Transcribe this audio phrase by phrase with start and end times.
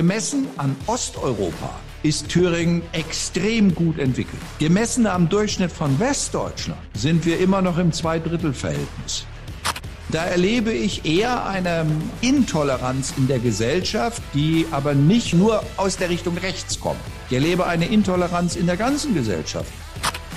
[0.00, 4.40] Gemessen an Osteuropa ist Thüringen extrem gut entwickelt.
[4.58, 9.26] Gemessen am Durchschnitt von Westdeutschland sind wir immer noch im Zweidrittelverhältnis.
[10.08, 11.84] Da erlebe ich eher eine
[12.22, 17.00] Intoleranz in der Gesellschaft, die aber nicht nur aus der Richtung rechts kommt.
[17.28, 19.70] Ich erlebe eine Intoleranz in der ganzen Gesellschaft.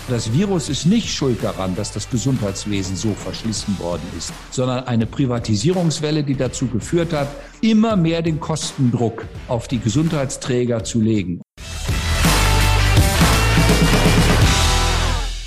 [0.10, 5.06] Das Virus ist nicht schuld daran, dass das Gesundheitswesen so verschlissen worden ist, sondern eine
[5.06, 7.30] Privatisierungswelle, die dazu geführt hat,
[7.62, 11.42] immer mehr den Kostendruck auf die Gesundheitsträger zu legen.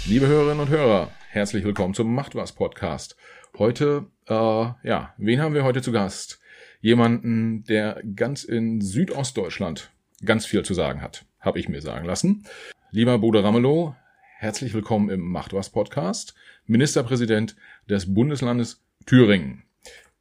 [0.06, 3.14] Liebe Hörerinnen und Hörer, herzlich willkommen zum Macht was Podcast.
[3.58, 6.40] Heute, äh, ja, wen haben wir heute zu Gast?
[6.80, 9.90] Jemanden, der ganz in Südostdeutschland
[10.24, 12.46] ganz viel zu sagen hat, habe ich mir sagen lassen.
[12.90, 13.94] Lieber Bruder Ramelow,
[14.38, 16.34] herzlich willkommen im Macht was Podcast,
[16.66, 17.56] Ministerpräsident
[17.88, 19.62] des Bundeslandes Thüringen.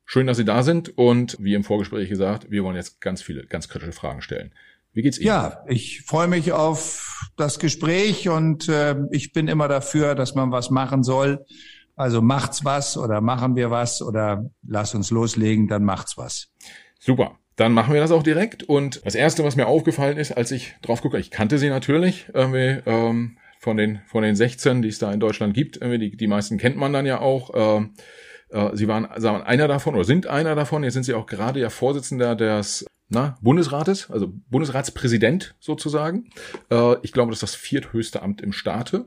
[0.06, 3.46] Schön, dass Sie da sind und wie im Vorgespräch gesagt, wir wollen jetzt ganz viele,
[3.46, 4.54] ganz kritische Fragen stellen.
[4.94, 5.28] Wie geht's Ihnen?
[5.28, 10.50] Ja, ich freue mich auf das Gespräch und äh, ich bin immer dafür, dass man
[10.50, 11.46] was machen soll.
[11.98, 16.48] Also macht's was oder machen wir was oder lass uns loslegen, dann macht's was.
[17.00, 17.38] Super.
[17.58, 18.64] Dann machen wir das auch direkt.
[18.64, 22.28] Und das erste, was mir aufgefallen ist, als ich drauf gucke, ich kannte sie natürlich,
[22.34, 25.82] irgendwie, ähm, von den, von den 16, die es da in Deutschland gibt.
[25.84, 27.50] Die, die meisten kennt man dann ja auch.
[27.56, 27.96] Ähm,
[28.50, 30.84] äh, sie waren, sie waren einer davon oder sind einer davon.
[30.84, 36.30] Jetzt sind sie auch gerade ja Vorsitzender des na, Bundesrates, also Bundesratspräsident sozusagen.
[36.70, 39.06] Äh, ich glaube, das ist das vierthöchste Amt im Staate.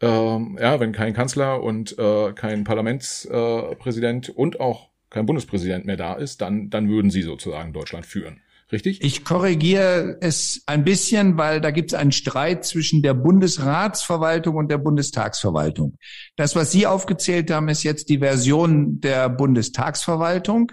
[0.00, 6.14] Ähm, ja, wenn kein Kanzler und äh, kein Parlamentspräsident und auch kein Bundespräsident mehr da
[6.14, 8.40] ist, dann, dann würden sie sozusagen Deutschland führen.
[8.72, 9.02] Richtig?
[9.04, 14.70] Ich korrigiere es ein bisschen, weil da gibt es einen Streit zwischen der Bundesratsverwaltung und
[14.70, 15.98] der Bundestagsverwaltung.
[16.36, 20.72] Das, was Sie aufgezählt haben, ist jetzt die Version der Bundestagsverwaltung.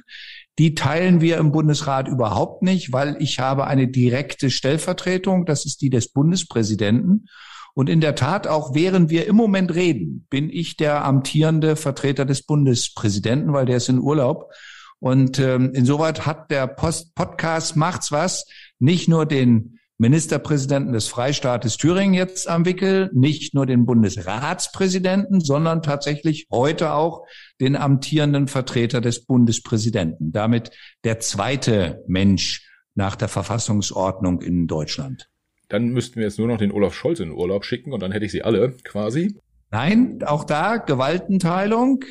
[0.57, 5.45] Die teilen wir im Bundesrat überhaupt nicht, weil ich habe eine direkte Stellvertretung.
[5.45, 7.27] Das ist die des Bundespräsidenten.
[7.73, 12.25] Und in der Tat, auch während wir im Moment reden, bin ich der amtierende Vertreter
[12.25, 14.51] des Bundespräsidenten, weil der ist in Urlaub.
[14.99, 18.45] Und ähm, insoweit hat der Post Podcast Macht's was
[18.79, 25.81] nicht nur den Ministerpräsidenten des Freistaates Thüringen jetzt am Wickel, nicht nur den Bundesratspräsidenten, sondern
[25.81, 27.25] tatsächlich heute auch
[27.59, 30.31] den amtierenden Vertreter des Bundespräsidenten.
[30.31, 30.71] Damit
[31.03, 35.29] der zweite Mensch nach der Verfassungsordnung in Deutschland.
[35.67, 38.13] Dann müssten wir jetzt nur noch den Olaf Scholz in den Urlaub schicken und dann
[38.13, 39.35] hätte ich sie alle quasi.
[39.71, 42.03] Nein, auch da Gewaltenteilung.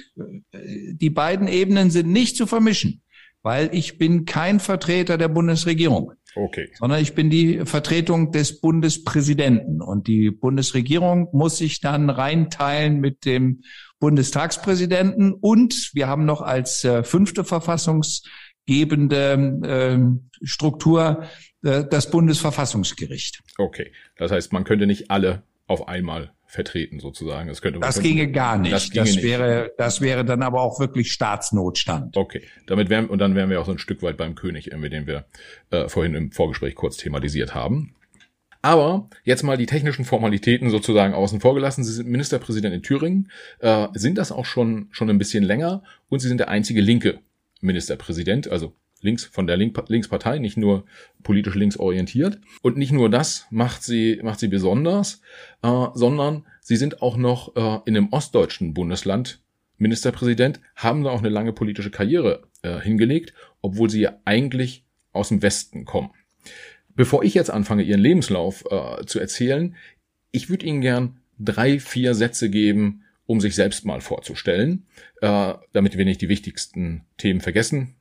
[0.53, 3.03] Die beiden Ebenen sind nicht zu vermischen,
[3.43, 6.13] weil ich bin kein Vertreter der Bundesregierung.
[6.37, 6.69] Okay.
[6.75, 9.83] Sondern ich bin die Vertretung des Bundespräsidenten.
[9.83, 13.63] Und die Bundesregierung muss sich dann reinteilen mit dem
[13.99, 15.33] Bundestagspräsidenten.
[15.33, 19.99] Und wir haben noch als äh, fünfte verfassungsgebende äh,
[20.45, 21.25] Struktur
[21.65, 23.41] äh, das Bundesverfassungsgericht.
[23.57, 23.91] Okay.
[24.17, 27.49] Das heißt, man könnte nicht alle auf einmal vertreten sozusagen.
[27.49, 28.73] Das könnte das ginge gar nicht.
[28.73, 29.25] Das, ginge das nicht.
[29.25, 32.17] wäre das wäre dann aber auch wirklich Staatsnotstand.
[32.17, 35.07] Okay, damit wären und dann wären wir auch so ein Stück weit beim König, den
[35.07, 35.27] wir
[35.71, 37.95] äh, vorhin im Vorgespräch kurz thematisiert haben.
[38.63, 41.85] Aber jetzt mal die technischen Formalitäten sozusagen außen vor gelassen.
[41.85, 43.31] Sie sind Ministerpräsident in Thüringen,
[43.61, 47.21] äh, sind das auch schon schon ein bisschen länger und Sie sind der einzige linke
[47.61, 50.85] Ministerpräsident, also links von der Link Linkspartei, nicht nur
[51.23, 52.39] politisch links orientiert.
[52.63, 55.21] Und nicht nur das macht sie, macht sie besonders,
[55.63, 59.41] äh, sondern sie sind auch noch äh, in einem ostdeutschen Bundesland
[59.79, 63.33] Ministerpräsident, haben da auch eine lange politische Karriere äh, hingelegt,
[63.63, 66.11] obwohl sie ja eigentlich aus dem Westen kommen.
[66.95, 69.77] Bevor ich jetzt anfange, Ihren Lebenslauf äh, zu erzählen,
[70.33, 74.87] ich würde Ihnen gern drei, vier Sätze geben, um sich selbst mal vorzustellen,
[75.21, 77.95] äh, damit wir nicht die wichtigsten Themen vergessen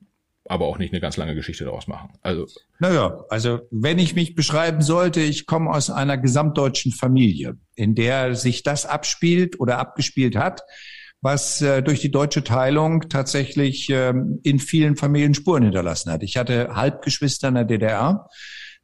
[0.50, 2.10] aber auch nicht eine ganz lange Geschichte daraus machen.
[2.22, 2.48] Also
[2.80, 8.36] naja, also wenn ich mich beschreiben sollte, ich komme aus einer gesamtdeutschen Familie, in der
[8.36, 10.62] sich das abspielt oder abgespielt hat,
[11.22, 16.24] was äh, durch die deutsche Teilung tatsächlich ähm, in vielen Familien Spuren hinterlassen hat.
[16.24, 18.28] Ich hatte Halbgeschwister in der DDR.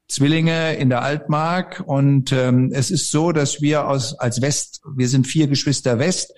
[0.10, 5.08] Zwillinge in der Altmark und ähm, es ist so, dass wir aus als West, wir
[5.08, 6.34] sind vier Geschwister West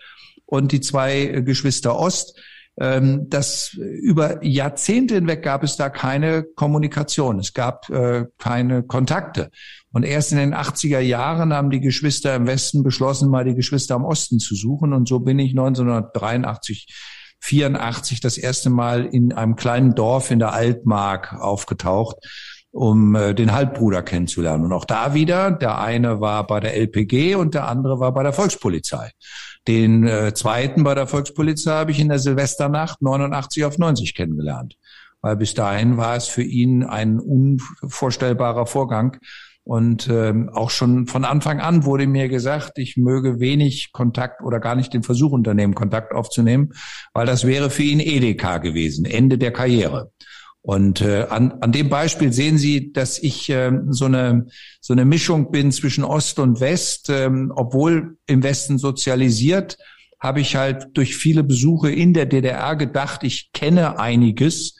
[0.45, 2.39] und die zwei Geschwister Ost
[2.77, 7.39] ähm, das über Jahrzehnte hinweg gab es da keine Kommunikation.
[7.39, 9.49] Es gab äh, keine Kontakte.
[9.91, 13.95] Und erst in den 80er Jahren haben die Geschwister im Westen beschlossen, mal die Geschwister
[13.95, 14.93] im Osten zu suchen.
[14.93, 16.87] Und so bin ich 1983
[17.39, 22.17] 84 das erste Mal in einem kleinen Dorf in der Altmark aufgetaucht,
[22.71, 24.65] um äh, den Halbbruder kennenzulernen.
[24.65, 28.23] Und auch da wieder, der eine war bei der LPG und der andere war bei
[28.23, 29.11] der Volkspolizei.
[29.67, 34.77] Den äh, zweiten bei der Volkspolizei habe ich in der Silvesternacht 89 auf 90 kennengelernt.
[35.21, 39.17] weil bis dahin war es für ihn ein unvorstellbarer Vorgang.
[39.63, 44.59] Und ähm, auch schon von Anfang an wurde mir gesagt, ich möge wenig Kontakt oder
[44.59, 46.73] gar nicht den Versuch unternehmen, Kontakt aufzunehmen,
[47.13, 50.11] weil das wäre für ihn Edeka gewesen, Ende der Karriere.
[50.65, 54.47] Und äh, an, an dem Beispiel sehen Sie, dass ich äh, so eine
[54.81, 59.77] so eine Mischung bin zwischen Ost und West, ähm, obwohl im Westen sozialisiert,
[60.19, 64.75] habe ich halt durch viele Besuche in der DDR gedacht, ich kenne einiges,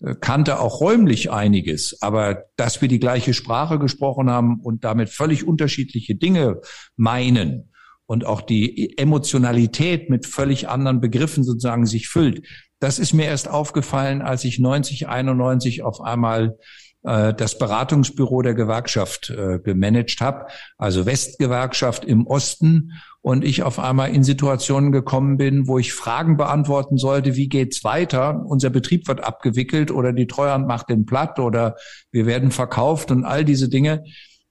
[0.00, 5.08] äh, kannte auch räumlich einiges, aber dass wir die gleiche Sprache gesprochen haben und damit
[5.08, 6.60] völlig unterschiedliche Dinge
[6.94, 7.72] meinen
[8.06, 12.46] und auch die Emotionalität mit völlig anderen Begriffen sozusagen sich füllt,
[12.84, 16.58] das ist mir erst aufgefallen, als ich 90, 91 auf einmal
[17.02, 22.92] äh, das Beratungsbüro der Gewerkschaft äh, gemanagt habe, also Westgewerkschaft im Osten
[23.22, 27.84] und ich auf einmal in Situationen gekommen bin, wo ich Fragen beantworten sollte, wie geht's
[27.84, 28.44] weiter?
[28.44, 31.76] Unser Betrieb wird abgewickelt oder die Treuhand macht den platt oder
[32.12, 34.04] wir werden verkauft und all diese Dinge.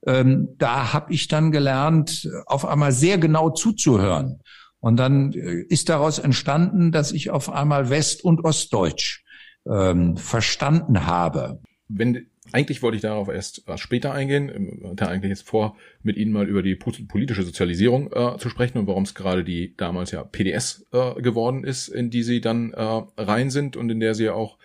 [0.07, 4.39] Ähm, da habe ich dann gelernt, auf einmal sehr genau zuzuhören
[4.83, 9.23] und dann äh, ist daraus entstanden, dass ich auf einmal West- und Ostdeutsch
[9.65, 11.61] ähm, verstanden habe.
[11.87, 14.81] Wenn eigentlich wollte ich darauf erst was später eingehen.
[14.81, 18.77] Ich hatte eigentlich jetzt vor, mit Ihnen mal über die politische Sozialisierung äh, zu sprechen
[18.77, 22.73] und warum es gerade die damals ja PDS äh, geworden ist, in die Sie dann
[22.73, 24.57] äh, rein sind und in der Sie auch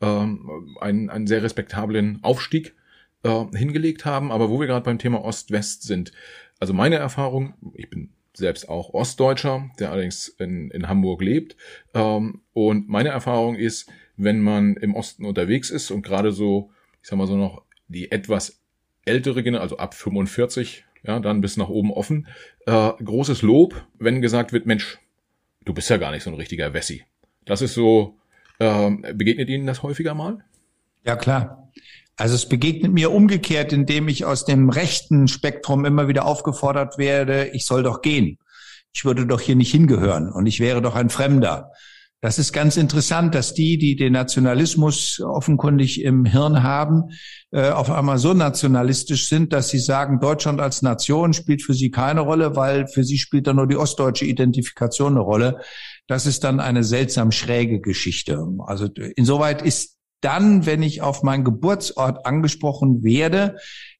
[0.00, 2.74] ähm, einen, einen sehr respektablen Aufstieg
[3.24, 4.32] äh, hingelegt haben.
[4.32, 6.12] Aber wo wir gerade beim Thema Ost-West sind,
[6.58, 11.56] also meine Erfahrung, ich bin selbst auch Ostdeutscher, der allerdings in, in Hamburg lebt.
[11.94, 16.70] Ähm, und meine Erfahrung ist, wenn man im Osten unterwegs ist und gerade so,
[17.02, 18.60] ich sag mal so noch die etwas
[19.04, 22.26] ältere Generation, also ab 45, ja, dann bis nach oben offen,
[22.66, 24.98] äh, großes Lob, wenn gesagt wird, Mensch,
[25.64, 27.04] du bist ja gar nicht so ein richtiger Wessi.
[27.44, 28.18] Das ist so,
[28.58, 30.44] äh, begegnet Ihnen das häufiger mal?
[31.04, 31.70] Ja, klar.
[32.16, 37.48] Also es begegnet mir umgekehrt, indem ich aus dem rechten Spektrum immer wieder aufgefordert werde,
[37.52, 38.38] ich soll doch gehen.
[38.94, 41.72] Ich würde doch hier nicht hingehören und ich wäre doch ein Fremder.
[42.22, 47.10] Das ist ganz interessant, dass die, die den Nationalismus offenkundig im Hirn haben,
[47.50, 51.90] äh, auf einmal so nationalistisch sind, dass sie sagen, Deutschland als Nation spielt für sie
[51.90, 55.60] keine Rolle, weil für sie spielt dann nur die ostdeutsche Identifikation eine Rolle.
[56.06, 58.42] Das ist dann eine seltsam schräge Geschichte.
[58.66, 58.86] Also
[59.16, 63.58] insoweit ist dann, wenn ich auf meinen Geburtsort angesprochen werde,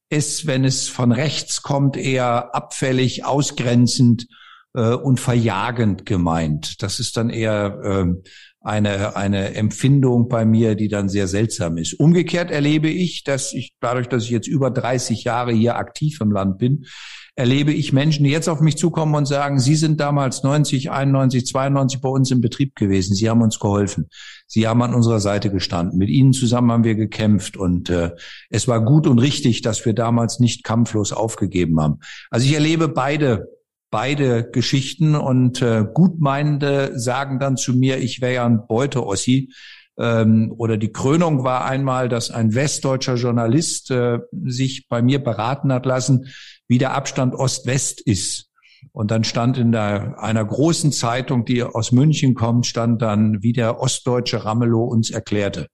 [0.09, 4.27] ist, wenn es von rechts kommt, eher abfällig, ausgrenzend
[4.73, 6.81] äh, und verjagend gemeint.
[6.81, 8.29] Das ist dann eher äh,
[8.67, 11.93] eine, eine Empfindung bei mir, die dann sehr seltsam ist.
[11.93, 16.31] Umgekehrt erlebe ich, dass ich dadurch, dass ich jetzt über 30 Jahre hier aktiv im
[16.31, 16.85] Land bin,
[17.35, 21.45] erlebe ich Menschen, die jetzt auf mich zukommen und sagen, Sie sind damals 90, 91,
[21.45, 23.15] 92 bei uns im Betrieb gewesen.
[23.15, 24.09] Sie haben uns geholfen.
[24.47, 25.97] Sie haben an unserer Seite gestanden.
[25.97, 28.11] Mit Ihnen zusammen haben wir gekämpft und äh,
[28.49, 31.99] es war gut und richtig, dass wir damals nicht kampflos aufgegeben haben.
[32.31, 33.47] Also ich erlebe beide
[33.89, 39.53] beide Geschichten und äh, Gutmeinende sagen dann zu mir, ich wäre ja ein Beute-Ossi.
[39.99, 45.71] Ähm, oder die Krönung war einmal, dass ein westdeutscher Journalist äh, sich bei mir beraten
[45.73, 46.27] hat lassen,
[46.67, 48.47] wie der Abstand Ost-West ist.
[48.91, 53.53] Und dann stand in der, einer großen Zeitung, die aus München kommt, stand dann, wie
[53.53, 55.67] der ostdeutsche Ramelow uns erklärte.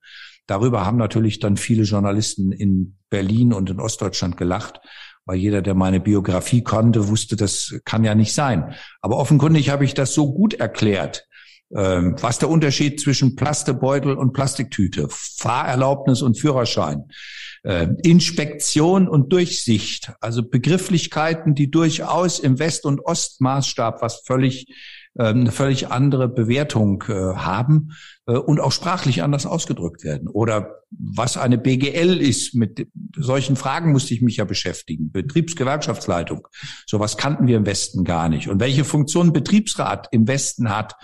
[0.46, 4.82] Darüber haben natürlich dann viele Journalisten in Berlin und in Ostdeutschland gelacht,
[5.26, 8.76] weil jeder, der meine Biografie kannte, wusste, das kann ja nicht sein.
[9.02, 11.28] Aber offenkundig habe ich das so gut erklärt,
[11.76, 17.06] ähm, was der Unterschied zwischen Plastebeutel und Plastiktüte, Fahrerlaubnis und Führerschein,
[17.64, 24.68] äh, Inspektion und Durchsicht, also Begrifflichkeiten, die durchaus im West- und Ostmaßstab was völlig
[25.16, 27.92] eine völlig andere Bewertung äh, haben
[28.26, 30.28] äh, und auch sprachlich anders ausgedrückt werden.
[30.28, 35.12] Oder was eine BGL ist, mit solchen Fragen musste ich mich ja beschäftigen.
[35.12, 36.48] Betriebsgewerkschaftsleitung,
[36.88, 38.48] sowas kannten wir im Westen gar nicht.
[38.50, 40.96] Und welche Funktion Betriebsrat im Westen hat,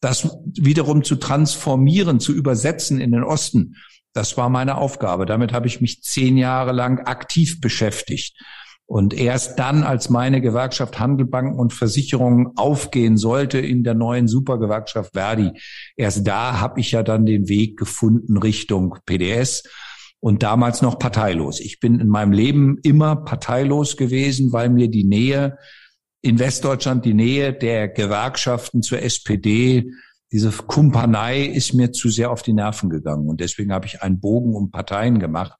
[0.00, 3.76] das wiederum zu transformieren, zu übersetzen in den Osten,
[4.12, 5.26] das war meine Aufgabe.
[5.26, 8.36] Damit habe ich mich zehn Jahre lang aktiv beschäftigt.
[8.88, 14.28] Und erst dann, als meine Gewerkschaft Handel, Banken und Versicherungen aufgehen sollte in der neuen
[14.28, 15.50] Supergewerkschaft Verdi,
[15.96, 19.64] erst da habe ich ja dann den Weg gefunden Richtung PDS
[20.20, 21.58] und damals noch parteilos.
[21.58, 25.58] Ich bin in meinem Leben immer parteilos gewesen, weil mir die Nähe
[26.22, 29.90] in Westdeutschland, die Nähe der Gewerkschaften zur SPD
[30.32, 34.20] diese Kumpanei ist mir zu sehr auf die Nerven gegangen und deswegen habe ich einen
[34.20, 35.54] Bogen um Parteien gemacht.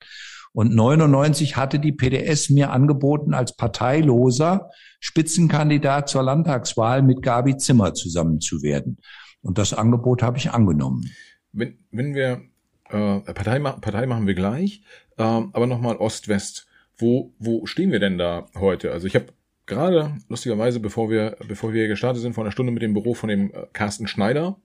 [0.57, 4.71] Und 99 hatte die PDS mir angeboten, als parteiloser
[5.01, 8.97] Spitzenkandidat zur Landtagswahl mit Gabi Zimmer zusammen zu werden.
[9.43, 11.11] Und das Angebot habe ich angenommen.
[11.53, 12.41] Wenn, wenn wir
[12.89, 14.81] äh, Partei, Partei machen wir gleich,
[15.19, 16.67] äh, aber nochmal Ost-West.
[16.97, 18.93] Wo, wo stehen wir denn da heute?
[18.93, 19.27] Also ich habe
[19.67, 23.29] gerade lustigerweise, bevor wir, bevor wir gestartet sind, vor einer Stunde mit dem Büro von
[23.29, 24.57] dem äh, Carsten Schneider,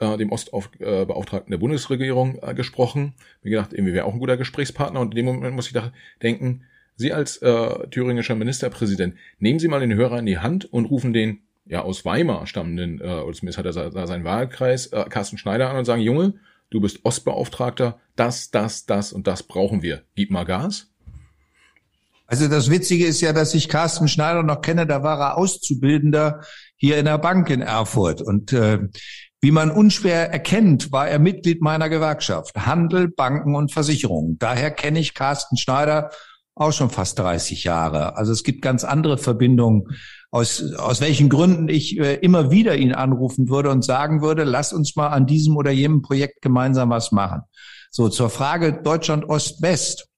[0.00, 3.14] äh, dem Ostbeauftragten der Bundesregierung, äh, gesprochen.
[3.42, 5.00] Mir gedacht, irgendwie wäre auch ein guter Gesprächspartner.
[5.00, 6.62] Und in dem Moment muss ich da denken,
[6.96, 11.12] Sie als äh, thüringischer Ministerpräsident, nehmen Sie mal den Hörer in die Hand und rufen
[11.12, 15.38] den ja aus Weimar stammenden, äh, oder zumindest hat er da seinen Wahlkreis, äh, Carsten
[15.38, 16.34] Schneider an und sagen, Junge,
[16.70, 20.02] du bist Ostbeauftragter, das, das, das und das brauchen wir.
[20.16, 20.90] Gib mal Gas.
[22.26, 26.42] Also das Witzige ist ja, dass ich Carsten Schneider noch kenne, da war er Auszubildender
[26.76, 28.20] hier in der Bank in Erfurt.
[28.20, 28.80] Und äh,
[29.40, 32.56] wie man unschwer erkennt, war er Mitglied meiner Gewerkschaft.
[32.56, 34.38] Handel, Banken und Versicherungen.
[34.38, 36.10] Daher kenne ich Carsten Schneider
[36.56, 38.16] auch schon fast 30 Jahre.
[38.16, 39.96] Also es gibt ganz andere Verbindungen,
[40.30, 44.72] aus, aus welchen Gründen ich äh, immer wieder ihn anrufen würde und sagen würde, lass
[44.72, 47.42] uns mal an diesem oder jenem Projekt gemeinsam was machen.
[47.90, 50.08] So, zur Frage Deutschland Ost-West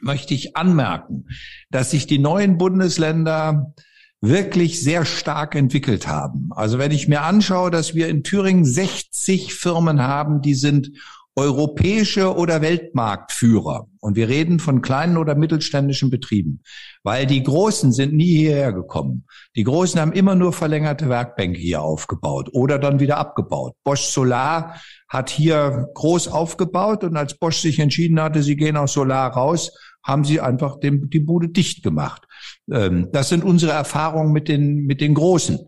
[0.00, 1.26] möchte ich anmerken,
[1.70, 3.74] dass sich die neuen Bundesländer
[4.20, 6.50] wirklich sehr stark entwickelt haben.
[6.50, 10.90] Also wenn ich mir anschaue, dass wir in Thüringen 60 Firmen haben, die sind
[11.36, 13.86] europäische oder Weltmarktführer.
[14.00, 16.62] Und wir reden von kleinen oder mittelständischen Betrieben,
[17.02, 19.24] weil die Großen sind nie hierher gekommen.
[19.56, 23.74] Die Großen haben immer nur verlängerte Werkbänke hier aufgebaut oder dann wieder abgebaut.
[23.84, 28.92] Bosch Solar hat hier groß aufgebaut und als Bosch sich entschieden hatte, sie gehen aus
[28.92, 29.72] Solar raus,
[30.02, 32.26] haben sie einfach den, die Bude dicht gemacht.
[32.72, 35.58] Ähm, das sind unsere Erfahrungen mit den, mit den Großen.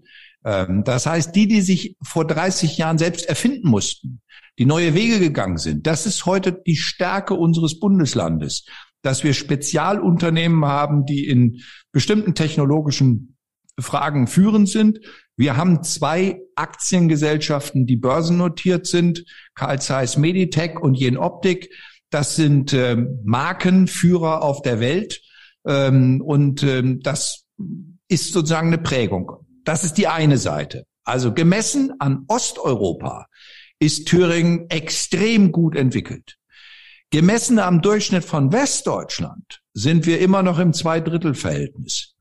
[0.44, 4.21] Ähm, das heißt, die, die sich vor 30 Jahren selbst erfinden mussten,
[4.59, 5.87] die neue Wege gegangen sind.
[5.87, 8.64] Das ist heute die Stärke unseres Bundeslandes,
[9.02, 11.61] dass wir Spezialunternehmen haben, die in
[11.92, 13.37] bestimmten technologischen
[13.78, 15.00] Fragen führend sind.
[15.37, 21.71] Wir haben zwei Aktiengesellschaften, die börsennotiert sind, Carl Zeiss Meditech und Jen Optik.
[22.11, 25.23] Das sind äh, Markenführer auf der Welt
[25.66, 27.45] ähm, und ähm, das
[28.09, 29.33] ist sozusagen eine Prägung.
[29.64, 30.85] Das ist die eine Seite.
[31.04, 33.26] Also gemessen an Osteuropa
[33.78, 36.37] ist Thüringen extrem gut entwickelt.
[37.11, 42.14] Gemessen am Durchschnitt von Westdeutschland sind wir immer noch im Zweidrittelverhältnis.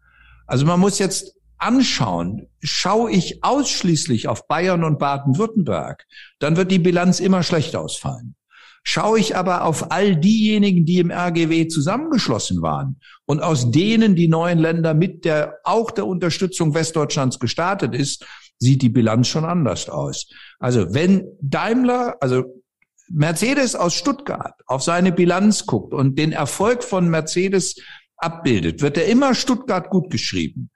[0.48, 6.06] Also man muss jetzt anschauen, schaue ich ausschließlich auf Bayern und Baden-Württemberg,
[6.40, 8.36] dann wird die Bilanz immer schlecht ausfallen.
[8.84, 14.28] Schaue ich aber auf all diejenigen, die im RGW zusammengeschlossen waren und aus denen die
[14.28, 18.26] neuen Länder mit der, auch der Unterstützung Westdeutschlands gestartet ist,
[18.58, 20.28] sieht die Bilanz schon anders aus.
[20.60, 22.64] Also wenn Daimler, also
[23.08, 27.76] Mercedes aus Stuttgart auf seine Bilanz guckt und den Erfolg von Mercedes
[28.18, 30.71] abbildet, wird er immer Stuttgart gut geschrieben.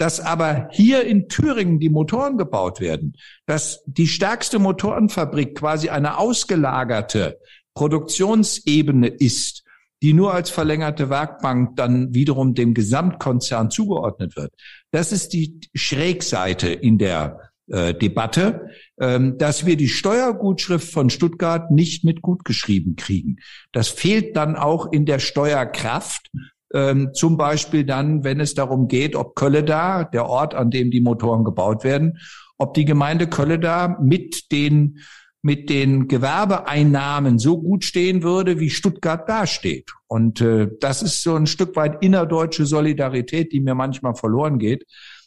[0.00, 6.16] Dass aber hier in Thüringen die Motoren gebaut werden, dass die stärkste Motorenfabrik quasi eine
[6.16, 7.38] ausgelagerte
[7.74, 9.62] Produktionsebene ist,
[10.02, 14.54] die nur als verlängerte Werkbank dann wiederum dem Gesamtkonzern zugeordnet wird.
[14.90, 21.70] Das ist die Schrägseite in der äh, Debatte, ähm, dass wir die Steuergutschrift von Stuttgart
[21.70, 23.36] nicht mit gut geschrieben kriegen.
[23.72, 26.30] Das fehlt dann auch in der Steuerkraft.
[26.72, 30.90] Ähm, zum Beispiel dann, wenn es darum geht, ob Kölle da, der Ort, an dem
[30.90, 32.18] die Motoren gebaut werden,
[32.58, 34.98] ob die Gemeinde Kölle da mit den
[35.42, 39.90] mit den Gewerbeeinnahmen so gut stehen würde, wie Stuttgart dasteht.
[40.06, 44.84] Und äh, das ist so ein Stück weit innerdeutsche Solidarität, die mir manchmal verloren geht,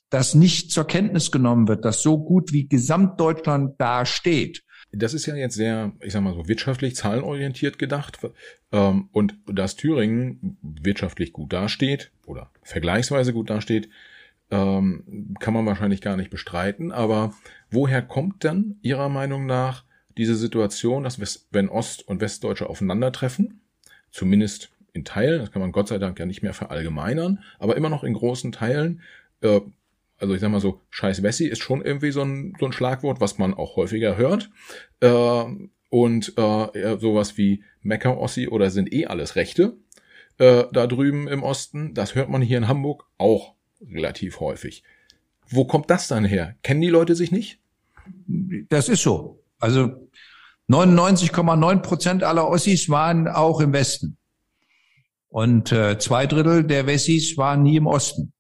[0.10, 4.62] dass nicht zur Kenntnis genommen wird, dass so gut wie Gesamtdeutschland dasteht.
[4.96, 8.20] Das ist ja jetzt sehr, ich sag mal so, wirtschaftlich zahlenorientiert gedacht.
[8.72, 13.90] Ähm, und dass Thüringen wirtschaftlich gut dasteht oder vergleichsweise gut dasteht,
[14.52, 16.92] ähm, kann man wahrscheinlich gar nicht bestreiten.
[16.92, 17.34] Aber
[17.72, 19.84] woher kommt dann Ihrer Meinung nach
[20.18, 23.62] diese Situation, dass wenn Ost- und Westdeutsche aufeinandertreffen,
[24.12, 27.90] zumindest in Teilen, das kann man Gott sei Dank ja nicht mehr verallgemeinern, aber immer
[27.90, 29.02] noch in großen Teilen,
[29.42, 29.62] äh,
[30.24, 33.22] also ich sag mal so, scheiß Wessi ist schon irgendwie so ein, so ein Schlagwort,
[33.22, 34.50] was man auch häufiger hört.
[35.02, 35.44] Äh,
[35.90, 39.78] und äh, sowas wie Mecker-Ossi oder sind eh alles Rechte
[40.38, 44.84] äh, da drüben im Osten, das hört man hier in Hamburg auch relativ häufig.
[45.50, 46.56] Wo kommt das dann her?
[46.64, 47.60] Kennen die Leute sich nicht?
[48.70, 49.44] Das ist so.
[49.60, 50.10] Also
[50.70, 54.18] 99,9 Prozent aller Ossis waren auch im Westen.
[55.30, 58.33] Und äh, zwei Drittel der Wessis waren nie im Osten.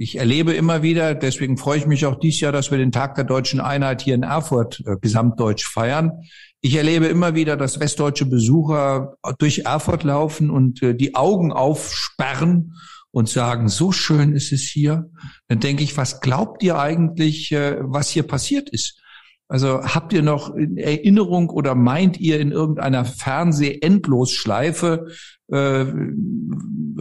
[0.00, 3.16] Ich erlebe immer wieder, deswegen freue ich mich auch dieses Jahr, dass wir den Tag
[3.16, 6.22] der deutschen Einheit hier in Erfurt äh, gesamtdeutsch feiern.
[6.60, 12.74] Ich erlebe immer wieder, dass westdeutsche Besucher durch Erfurt laufen und äh, die Augen aufsperren
[13.10, 15.10] und sagen, so schön ist es hier.
[15.48, 19.02] Dann denke ich, was glaubt ihr eigentlich, äh, was hier passiert ist?
[19.48, 25.06] Also habt ihr noch in Erinnerung oder meint ihr in irgendeiner Fernseh-Endlosschleife
[25.50, 25.86] äh,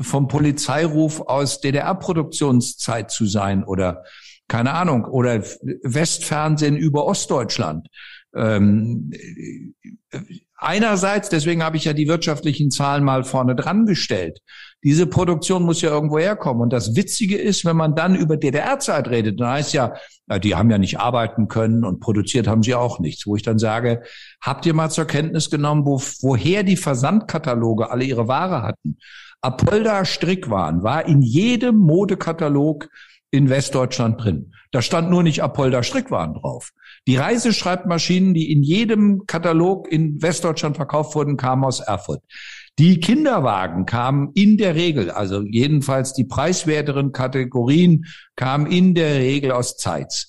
[0.01, 4.05] vom Polizeiruf aus DDR-Produktionszeit zu sein oder
[4.47, 5.43] keine Ahnung oder
[5.83, 7.89] Westfernsehen über Ostdeutschland?
[8.33, 9.11] Ähm,
[10.55, 14.39] einerseits, deswegen habe ich ja die wirtschaftlichen Zahlen mal vorne dran gestellt.
[14.83, 16.61] Diese Produktion muss ja irgendwo herkommen.
[16.61, 19.93] Und das Witzige ist, wenn man dann über DDR-Zeit redet, dann heißt ja,
[20.43, 23.25] die haben ja nicht arbeiten können und produziert haben sie auch nichts.
[23.25, 24.03] Wo ich dann sage,
[24.41, 28.97] habt ihr mal zur Kenntnis genommen, wo, woher die Versandkataloge alle ihre Ware hatten?
[29.41, 32.89] Apolda Strickwaren war in jedem Modekatalog
[33.31, 34.53] in Westdeutschland drin.
[34.71, 36.71] Da stand nur nicht Apolda Strickwaren drauf.
[37.07, 42.21] Die Reiseschreibmaschinen, die in jedem Katalog in Westdeutschland verkauft wurden, kamen aus Erfurt.
[42.79, 48.05] Die Kinderwagen kamen in der Regel, also jedenfalls die preiswerteren Kategorien
[48.35, 50.27] kamen in der Regel aus Zeitz.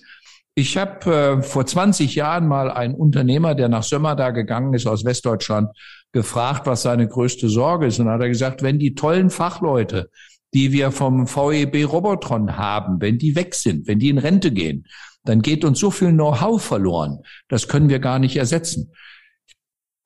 [0.54, 5.04] Ich habe äh, vor 20 Jahren mal einen Unternehmer, der nach Sömmerda gegangen ist aus
[5.04, 5.68] Westdeutschland,
[6.12, 8.00] gefragt, was seine größte Sorge ist.
[8.00, 10.10] Und hat er gesagt, wenn die tollen Fachleute,
[10.54, 14.86] die wir vom VEB Robotron haben, wenn die weg sind, wenn die in Rente gehen,
[15.22, 17.18] dann geht uns so viel Know-how verloren.
[17.48, 18.90] Das können wir gar nicht ersetzen.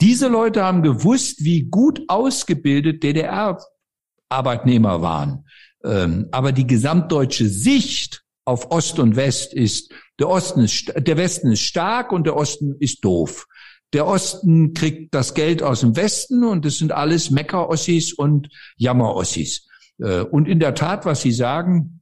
[0.02, 5.46] Diese Leute haben gewusst, wie gut ausgebildet DDR-Arbeitnehmer waren.
[5.84, 11.52] Ähm, aber die gesamtdeutsche Sicht auf Ost und West ist, der Osten ist, der Westen
[11.52, 13.46] ist stark und der Osten ist doof.
[13.92, 19.68] Der Osten kriegt das Geld aus dem Westen und es sind alles Mecker-Ossis und Jammer-Ossis.
[19.98, 22.01] Äh, und in der Tat, was Sie sagen,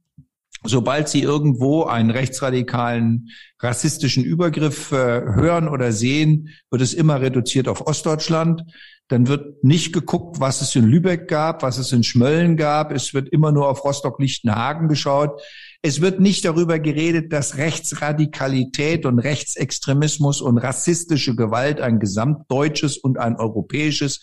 [0.63, 7.67] sobald Sie irgendwo einen rechtsradikalen, rassistischen Übergriff äh, hören oder sehen, wird es immer reduziert
[7.67, 8.63] auf Ostdeutschland.
[9.07, 12.91] Dann wird nicht geguckt, was es in Lübeck gab, was es in Schmölln gab.
[12.93, 15.41] Es wird immer nur auf Rostock-Lichtenhagen geschaut.
[15.81, 23.17] Es wird nicht darüber geredet, dass Rechtsradikalität und Rechtsextremismus und rassistische Gewalt ein gesamtdeutsches und
[23.17, 24.21] ein europäisches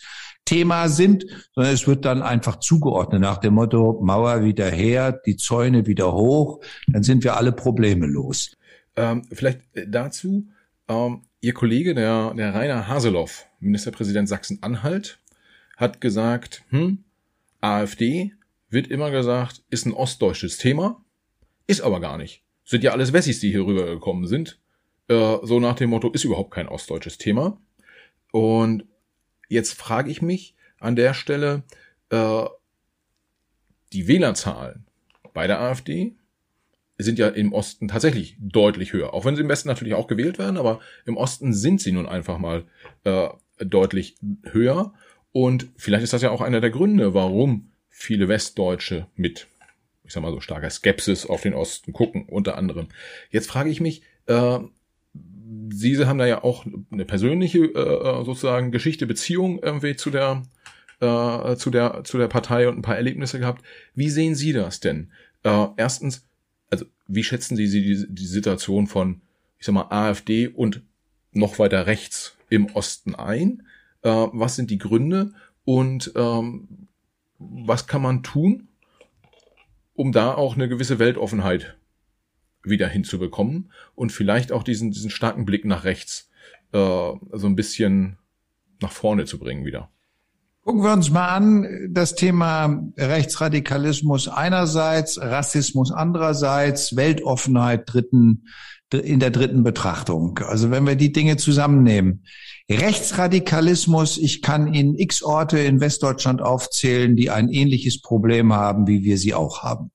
[0.49, 5.37] Thema sind, sondern es wird dann einfach zugeordnet nach dem Motto Mauer wieder her, die
[5.37, 8.57] Zäune wieder hoch, dann sind wir alle Probleme los.
[8.95, 10.47] Ähm, vielleicht äh, dazu,
[10.87, 15.19] ähm, Ihr Kollege, der, der Rainer Haseloff, Ministerpräsident Sachsen-Anhalt,
[15.77, 17.03] hat gesagt, hm,
[17.61, 18.33] AfD
[18.71, 21.05] wird immer gesagt, ist ein ostdeutsches Thema,
[21.67, 22.41] ist aber gar nicht.
[22.65, 24.59] Sind ja alles Wessis, die hier rübergekommen sind.
[25.09, 27.61] Äh, so nach dem Motto, ist überhaupt kein ostdeutsches Thema.
[28.31, 28.85] Und
[29.49, 31.63] Jetzt frage ich mich an der Stelle,
[32.09, 32.45] äh,
[33.91, 34.85] die Wählerzahlen
[35.33, 36.13] bei der AfD
[36.97, 39.13] sind ja im Osten tatsächlich deutlich höher.
[39.13, 42.05] Auch wenn sie im Westen natürlich auch gewählt werden, aber im Osten sind sie nun
[42.05, 42.65] einfach mal
[43.05, 44.93] äh, deutlich höher.
[45.31, 49.47] Und vielleicht ist das ja auch einer der Gründe, warum viele Westdeutsche mit,
[50.03, 52.89] ich sag mal so starker Skepsis auf den Osten gucken, unter anderem.
[53.31, 54.59] Jetzt frage ich mich, äh,
[55.71, 60.43] Sie haben da ja auch eine persönliche äh, sozusagen Geschichte, Beziehung irgendwie zu der
[60.99, 63.63] äh, zu der zu der Partei und ein paar Erlebnisse gehabt.
[63.95, 65.11] Wie sehen Sie das denn?
[65.43, 66.27] Äh, erstens,
[66.69, 69.21] also wie schätzen Sie die, die Situation von,
[69.59, 70.81] ich sag mal, AfD und
[71.31, 73.63] noch weiter rechts im Osten ein?
[74.01, 75.33] Äh, was sind die Gründe
[75.65, 76.87] und ähm,
[77.37, 78.67] was kann man tun,
[79.95, 81.77] um da auch eine gewisse Weltoffenheit
[82.69, 86.29] wieder hinzubekommen und vielleicht auch diesen, diesen starken Blick nach rechts
[86.71, 88.17] äh, so ein bisschen
[88.81, 89.89] nach vorne zu bringen wieder.
[90.63, 98.45] Gucken wir uns mal an, das Thema Rechtsradikalismus einerseits, Rassismus andererseits, Weltoffenheit dritten,
[98.91, 100.39] in der dritten Betrachtung.
[100.39, 102.25] Also wenn wir die Dinge zusammennehmen.
[102.69, 109.03] Rechtsradikalismus, ich kann Ihnen x Orte in Westdeutschland aufzählen, die ein ähnliches Problem haben, wie
[109.03, 109.91] wir sie auch haben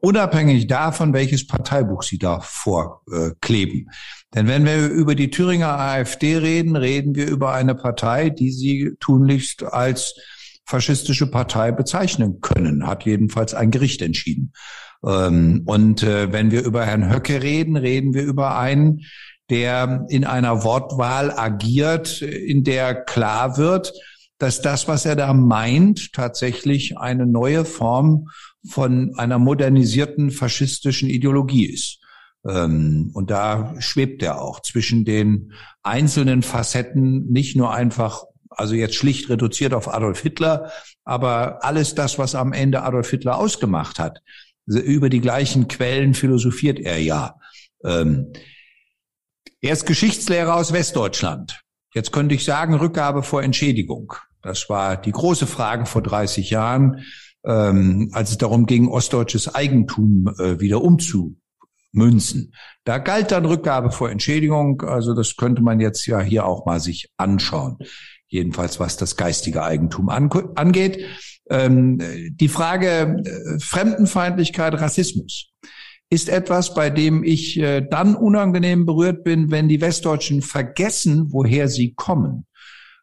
[0.00, 3.90] unabhängig davon, welches Parteibuch sie da vorkleben.
[4.34, 8.92] Denn wenn wir über die Thüringer AfD reden, reden wir über eine Partei, die sie
[9.00, 10.14] tunlichst als
[10.64, 14.52] faschistische Partei bezeichnen können, hat jedenfalls ein Gericht entschieden.
[15.04, 19.00] Ähm, und äh, wenn wir über Herrn Höcke reden, reden wir über einen,
[19.50, 23.92] der in einer Wortwahl agiert, in der klar wird,
[24.38, 28.28] dass das, was er da meint, tatsächlich eine neue Form
[28.66, 32.00] von einer modernisierten faschistischen Ideologie ist.
[32.46, 38.94] Ähm, und da schwebt er auch zwischen den einzelnen Facetten, nicht nur einfach, also jetzt
[38.94, 40.70] schlicht reduziert auf Adolf Hitler,
[41.04, 44.20] aber alles das, was am Ende Adolf Hitler ausgemacht hat.
[44.66, 47.36] Über die gleichen Quellen philosophiert er ja.
[47.84, 48.32] Ähm,
[49.60, 51.62] er ist Geschichtslehrer aus Westdeutschland.
[51.94, 54.12] Jetzt könnte ich sagen, Rückgabe vor Entschädigung.
[54.48, 57.04] Das war die große Frage vor 30 Jahren
[57.44, 61.36] ähm, als es darum ging, ostdeutsches Eigentum äh, wieder umzu,
[61.92, 62.54] münzen.
[62.84, 64.82] Da galt dann Rückgabe vor Entschädigung.
[64.82, 67.78] Also das könnte man jetzt ja hier auch mal sich anschauen.
[68.26, 71.04] Jedenfalls was das geistige Eigentum angeht.
[71.48, 75.50] Ähm, die Frage äh, Fremdenfeindlichkeit, Rassismus
[76.10, 81.68] ist etwas, bei dem ich äh, dann unangenehm berührt bin, wenn die Westdeutschen vergessen, woher
[81.68, 82.46] sie kommen.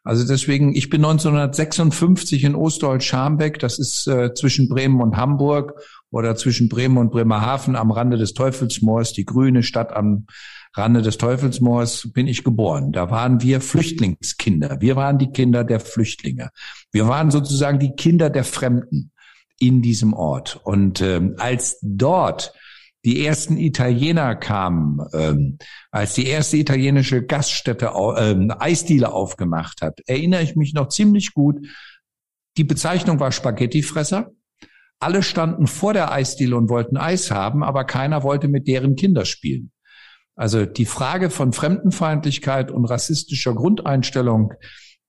[0.06, 6.36] Also deswegen, ich bin 1956 in Ostdeutsch-Scharmbeck, das ist äh, zwischen Bremen und Hamburg oder
[6.36, 10.26] zwischen Bremen und Bremerhaven am Rande des Teufelsmoors, die grüne Stadt am
[10.74, 12.92] Rande des Teufelsmoors, bin ich geboren.
[12.92, 14.80] Da waren wir Flüchtlingskinder.
[14.80, 16.50] Wir waren die Kinder der Flüchtlinge.
[16.92, 19.10] Wir waren sozusagen die Kinder der Fremden
[19.58, 20.60] in diesem Ort.
[20.62, 22.52] Und ähm, als dort
[23.06, 25.58] die ersten Italiener kamen, ähm,
[25.92, 31.64] als die erste italienische Gaststätte ähm, Eisdiele aufgemacht hat, erinnere ich mich noch ziemlich gut.
[32.56, 34.32] Die Bezeichnung war Spaghettifresser.
[34.98, 39.24] Alle standen vor der Eisdiele und wollten Eis haben, aber keiner wollte mit deren Kinder
[39.24, 39.70] spielen.
[40.34, 44.52] Also die Frage von Fremdenfeindlichkeit und rassistischer Grundeinstellung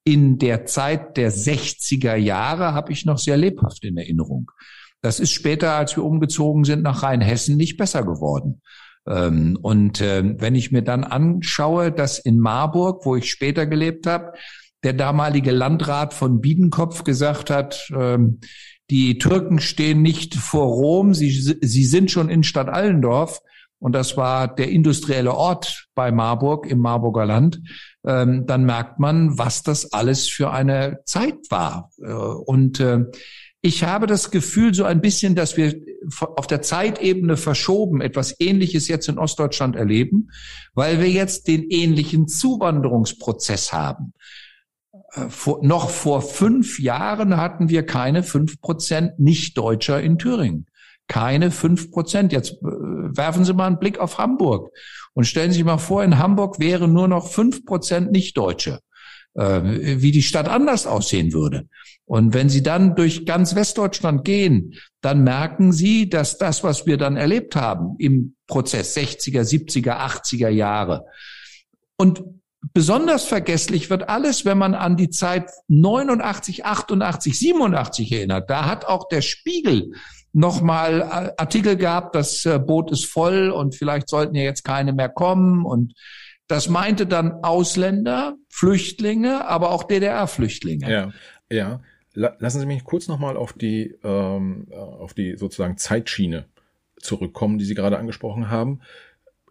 [0.04, 4.52] in der Zeit der 60er Jahre habe ich noch sehr lebhaft in Erinnerung.
[5.00, 8.60] Das ist später, als wir umgezogen sind nach Rheinhessen, nicht besser geworden.
[9.08, 14.06] Ähm, und ähm, wenn ich mir dann anschaue, dass in Marburg, wo ich später gelebt
[14.06, 14.32] habe,
[14.84, 18.40] der damalige Landrat von Biedenkopf gesagt hat, ähm,
[18.90, 23.40] die Türken stehen nicht vor Rom, sie, sie sind schon in Stadt Allendorf.
[23.80, 27.60] Und das war der industrielle Ort bei Marburg im Marburger Land.
[28.02, 31.90] dann merkt man, was das alles für eine Zeit war.
[32.02, 33.04] Äh, und äh,
[33.68, 35.74] ich habe das Gefühl so ein bisschen, dass wir
[36.36, 40.30] auf der Zeitebene verschoben etwas Ähnliches jetzt in Ostdeutschland erleben,
[40.74, 44.14] weil wir jetzt den ähnlichen Zuwanderungsprozess haben.
[45.12, 50.66] Äh, vor, noch vor fünf Jahren hatten wir keine fünf Prozent Nicht-Deutscher in Thüringen.
[51.06, 52.32] Keine fünf Prozent.
[52.32, 54.70] Jetzt äh, werfen Sie mal einen Blick auf Hamburg
[55.12, 58.80] und stellen Sie sich mal vor, in Hamburg wären nur noch fünf Prozent Nicht-Deutsche.
[59.34, 61.68] Äh, wie die Stadt anders aussehen würde.
[62.06, 66.96] Und wenn Sie dann durch ganz Westdeutschland gehen, dann merken Sie, dass das, was wir
[66.96, 71.04] dann erlebt haben im Prozess 60er, 70er, 80er Jahre
[71.96, 72.24] und
[72.74, 78.50] Besonders vergesslich wird alles, wenn man an die Zeit 89, 88, 87 erinnert.
[78.50, 79.92] Da hat auch der Spiegel
[80.32, 84.92] nochmal äh, Artikel gehabt, das äh, Boot ist voll und vielleicht sollten ja jetzt keine
[84.92, 85.94] mehr kommen und
[86.48, 90.90] das meinte dann Ausländer, Flüchtlinge, aber auch DDR-Flüchtlinge.
[90.90, 91.12] Ja,
[91.50, 91.80] ja.
[92.14, 96.46] Lassen Sie mich kurz nochmal auf die, ähm, äh, auf die sozusagen Zeitschiene
[96.96, 98.80] zurückkommen, die Sie gerade angesprochen haben.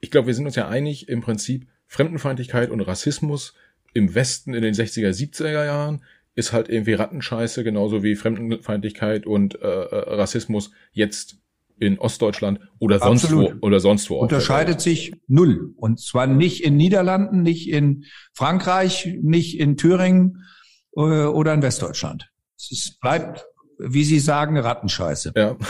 [0.01, 3.53] Ich glaube, wir sind uns ja einig, im Prinzip Fremdenfeindlichkeit und Rassismus
[3.93, 6.03] im Westen in den 60er, 70er Jahren
[6.35, 11.37] ist halt irgendwie Rattenscheiße, genauso wie Fremdenfeindlichkeit und äh, äh Rassismus jetzt
[11.79, 13.61] in Ostdeutschland oder sonst Absolut.
[13.61, 14.17] wo oder sonst wo.
[14.17, 15.73] Unterscheidet sich null.
[15.77, 20.43] Und zwar nicht in Niederlanden, nicht in Frankreich, nicht in Thüringen
[20.95, 22.29] äh, oder in Westdeutschland.
[22.57, 23.45] Es bleibt,
[23.77, 25.33] wie Sie sagen, Rattenscheiße.
[25.35, 25.55] Ja.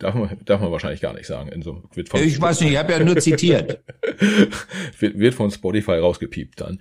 [0.00, 1.50] Darf man, darf man wahrscheinlich gar nicht sagen.
[1.50, 3.80] In so, wird von ich weiß nicht, ich habe ja nur zitiert.
[4.98, 6.80] wird, wird von Spotify rausgepiept dann.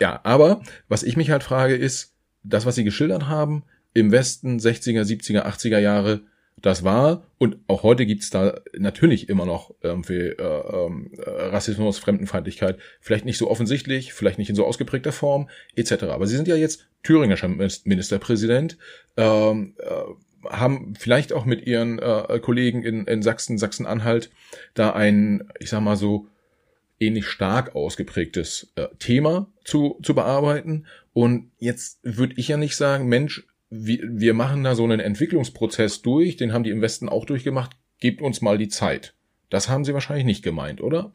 [0.00, 3.62] Ja, aber was ich mich halt frage ist, das, was Sie geschildert haben,
[3.94, 6.22] im Westen 60er, 70er, 80er Jahre,
[6.62, 10.90] das war und auch heute gibt's da natürlich immer noch irgendwie äh, äh,
[11.24, 16.04] Rassismus, Fremdenfeindlichkeit, vielleicht nicht so offensichtlich, vielleicht nicht in so ausgeprägter Form, etc.
[16.04, 18.78] Aber Sie sind ja jetzt thüringischer Ministerpräsident,
[19.16, 24.30] ähm, äh, haben vielleicht auch mit Ihren äh, Kollegen in, in Sachsen, Sachsen-Anhalt
[24.74, 26.28] da ein, ich sag mal so,
[27.00, 30.86] ähnlich stark ausgeprägtes äh, Thema zu, zu bearbeiten.
[31.12, 36.02] Und jetzt würde ich ja nicht sagen, Mensch, wir, wir machen da so einen Entwicklungsprozess
[36.02, 39.14] durch, den haben die im Westen auch durchgemacht, gebt uns mal die Zeit.
[39.50, 41.12] Das haben sie wahrscheinlich nicht gemeint, oder?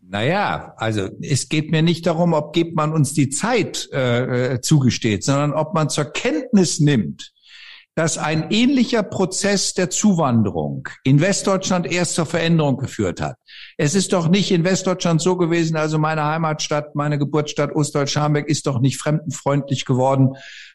[0.00, 4.60] Naja, also es geht mir nicht darum, ob gibt man uns die Zeit äh, äh
[4.60, 7.32] zugesteht, sondern ob man zur Kenntnis nimmt,
[7.94, 13.36] dass ein ähnlicher Prozess der Zuwanderung in Westdeutschland erst zur Veränderung geführt hat.
[13.76, 18.66] Es ist doch nicht in Westdeutschland so gewesen, also meine Heimatstadt, meine Geburtsstadt Ostdeutsch-Scharmbeck ist
[18.66, 20.34] doch nicht fremdenfreundlich geworden,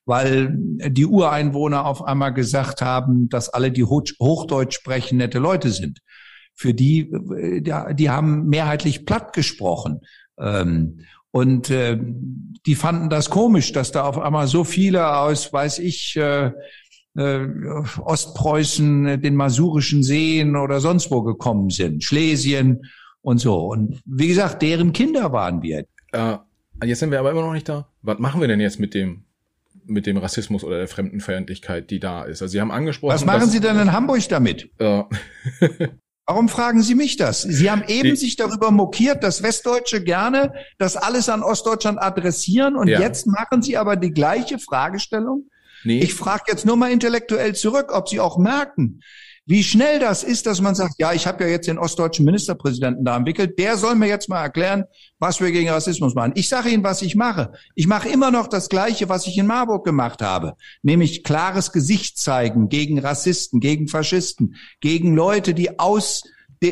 [0.09, 5.99] weil die Ureinwohner auf einmal gesagt haben, dass alle, die Hochdeutsch sprechen, nette Leute sind.
[6.55, 7.11] Für die,
[7.93, 9.99] die haben mehrheitlich platt gesprochen.
[10.39, 11.99] Ähm, und äh,
[12.65, 16.53] die fanden das komisch, dass da auf einmal so viele aus, weiß ich, äh,
[17.15, 17.47] äh,
[17.99, 22.81] Ostpreußen, äh, den Masurischen Seen oder sonst wo gekommen sind, Schlesien
[23.21, 23.59] und so.
[23.59, 25.85] Und wie gesagt, deren Kinder waren wir.
[26.13, 26.37] Äh,
[26.83, 27.87] jetzt sind wir aber immer noch nicht da.
[28.01, 29.25] Was machen wir denn jetzt mit dem
[29.89, 32.41] mit dem Rassismus oder der Fremdenfeindlichkeit, die da ist?
[32.41, 33.13] Also Sie haben angesprochen.
[33.13, 34.69] Was machen Sie denn in Hamburg damit?
[34.79, 35.03] Äh,
[36.29, 37.41] Warum fragen Sie mich das?
[37.41, 42.87] Sie haben eben sich darüber mokiert, dass Westdeutsche gerne das alles an Ostdeutschland adressieren und
[42.87, 42.99] ja.
[42.99, 45.49] jetzt machen Sie aber die gleiche Fragestellung.
[45.83, 46.01] Nee.
[46.01, 49.01] Ich frage jetzt nur mal intellektuell zurück, ob Sie auch merken,
[49.49, 53.03] wie schnell das ist, dass man sagt, ja, ich habe ja jetzt den ostdeutschen Ministerpräsidenten
[53.03, 54.83] da entwickelt, der soll mir jetzt mal erklären,
[55.17, 56.33] was wir gegen Rassismus machen.
[56.35, 57.53] Ich sage Ihnen, was ich mache.
[57.73, 62.19] Ich mache immer noch das Gleiche, was ich in Marburg gemacht habe, nämlich klares Gesicht
[62.19, 66.25] zeigen gegen Rassisten, gegen Faschisten, gegen Leute, die aus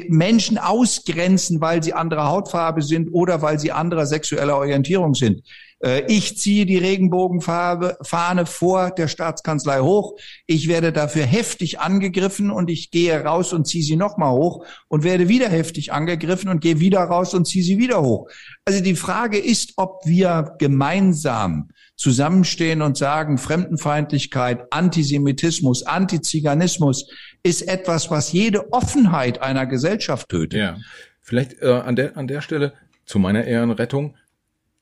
[0.10, 5.42] Menschen ausgrenzen, weil sie anderer Hautfarbe sind oder weil sie anderer sexueller Orientierung sind.
[5.84, 10.18] Äh, ich ziehe die Regenbogenfarbe, Fahne vor der Staatskanzlei hoch.
[10.46, 15.04] Ich werde dafür heftig angegriffen und ich gehe raus und ziehe sie nochmal hoch und
[15.04, 18.30] werde wieder heftig angegriffen und gehe wieder raus und ziehe sie wieder hoch.
[18.66, 27.10] Also die Frage ist, ob wir gemeinsam zusammenstehen und sagen, Fremdenfeindlichkeit, Antisemitismus, Antiziganismus
[27.42, 30.60] ist etwas, was jede Offenheit einer Gesellschaft tötet.
[30.60, 30.78] Ja,
[31.22, 32.74] vielleicht äh, an, der, an der Stelle
[33.06, 34.16] zu meiner Ehrenrettung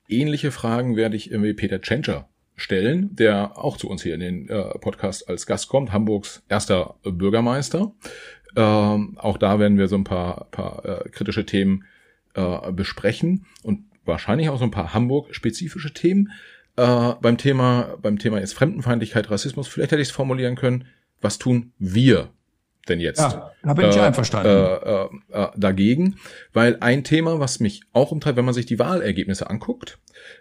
[0.08, 4.48] ähnliche Fragen werde ich irgendwie Peter Tschentscher stellen, der auch zu uns hier in den
[4.48, 7.92] äh, Podcast als Gast kommt, Hamburgs erster Bürgermeister.
[8.56, 11.84] Ähm, auch da werden wir so ein paar, paar äh, kritische Themen
[12.34, 16.32] äh, besprechen und wahrscheinlich auch so ein paar Hamburg-spezifische Themen.
[16.76, 20.86] Äh, beim Thema, beim Thema jetzt Fremdenfeindlichkeit, Rassismus, vielleicht hätte ich es formulieren können,
[21.20, 22.30] was tun wir
[22.88, 23.20] denn jetzt?
[23.20, 24.48] Ja, da bin ich äh, einverstanden.
[24.48, 26.16] Äh, äh, äh, dagegen,
[26.52, 29.98] weil ein Thema, was mich auch umtreibt, wenn man sich die Wahlergebnisse anguckt,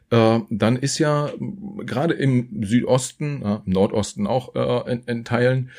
[0.09, 1.31] äh, dann ist ja
[1.85, 5.71] gerade im Südosten, äh, im Nordosten auch äh, in, in Teilen,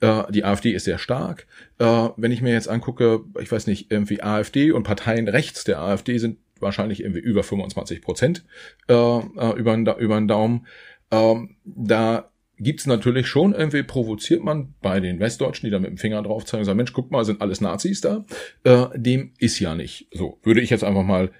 [0.00, 1.46] äh, die AfD ist sehr stark.
[1.76, 6.18] Wenn ich mir jetzt angucke, ich weiß nicht, irgendwie AfD und Parteien rechts der AfD
[6.18, 8.44] sind wahrscheinlich irgendwie über 25 Prozent
[8.86, 10.66] über, über den Daumen.
[11.10, 15.98] Ähm, da gibt's natürlich schon, irgendwie provoziert man bei den Westdeutschen, die da mit dem
[15.98, 18.24] Finger drauf zeigen und sagen, Mensch, guck mal, sind alles Nazis da.
[18.64, 20.38] Äh, dem ist ja nicht so.
[20.42, 21.30] Würde ich jetzt einfach mal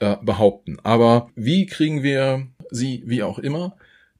[0.00, 0.78] äh, behaupten.
[0.82, 3.76] Aber wie kriegen wir sie, wie auch immer,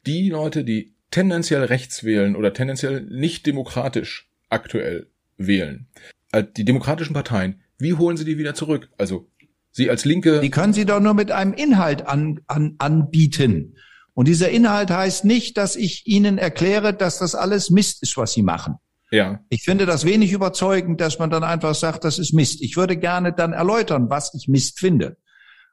[0.07, 5.87] die Leute, die tendenziell rechts wählen oder tendenziell nicht demokratisch aktuell wählen,
[6.33, 8.91] äh, die demokratischen Parteien, wie holen sie die wieder zurück?
[8.99, 9.29] Also
[9.73, 10.41] Sie als Linke.
[10.41, 13.77] Die können Sie doch nur mit einem Inhalt an, an, anbieten.
[14.15, 18.33] Und dieser Inhalt heißt nicht, dass ich Ihnen erkläre, dass das alles Mist ist, was
[18.33, 18.77] Sie machen.
[19.11, 19.41] Ja.
[19.49, 22.63] Ich finde das wenig überzeugend, dass man dann einfach sagt, das ist Mist.
[22.63, 25.17] Ich würde gerne dann erläutern, was ich Mist finde.